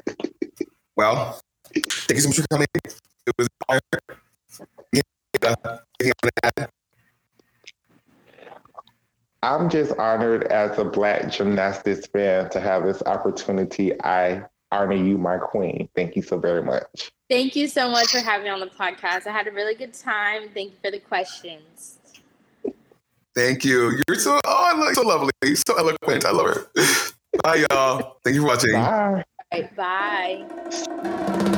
Well, 0.96 1.38
thank 1.74 2.16
you 2.16 2.20
so 2.20 2.28
much 2.30 2.36
for 2.38 2.46
coming. 2.50 2.66
It 2.84 3.32
was 3.36 3.48
an 3.68 3.80
honor. 3.82 4.18
Yeah, 4.94 5.02
anything 5.34 5.76
you 6.00 6.12
wanna 6.22 6.52
add? 6.56 6.70
I'm 9.42 9.68
just 9.68 9.92
honored 9.98 10.44
as 10.44 10.78
a 10.78 10.84
black 10.84 11.30
gymnastics 11.30 12.06
fan 12.06 12.48
to 12.48 12.60
have 12.60 12.84
this 12.84 13.02
opportunity. 13.04 13.92
I 14.02 14.44
honor 14.72 14.94
you, 14.94 15.18
my 15.18 15.36
queen. 15.36 15.88
Thank 15.94 16.16
you 16.16 16.22
so 16.22 16.38
very 16.38 16.62
much. 16.62 17.12
Thank 17.28 17.56
you 17.56 17.66
so 17.66 17.90
much 17.90 18.08
for 18.08 18.18
having 18.18 18.44
me 18.44 18.50
on 18.50 18.60
the 18.60 18.66
podcast. 18.66 19.26
I 19.26 19.32
had 19.32 19.48
a 19.48 19.52
really 19.52 19.74
good 19.74 19.92
time. 19.92 20.48
Thank 20.54 20.72
you 20.72 20.76
for 20.82 20.90
the 20.90 21.00
questions. 21.00 21.98
Thank 23.34 23.64
you. 23.64 24.00
You're 24.08 24.18
so. 24.18 24.40
Oh, 24.46 24.72
I 24.72 24.78
love 24.78 24.94
so 24.94 25.02
lovely. 25.02 25.30
So 25.54 25.76
eloquent. 25.76 26.24
I 26.24 26.30
love 26.30 26.46
her. 26.46 26.66
Bye, 27.42 27.66
y'all. 27.70 28.18
Thank 28.24 28.34
you 28.34 28.42
for 28.42 28.48
watching. 28.48 28.72
Bye. 28.72 29.24
All 29.52 29.60
right, 29.60 29.76
bye. 29.76 31.52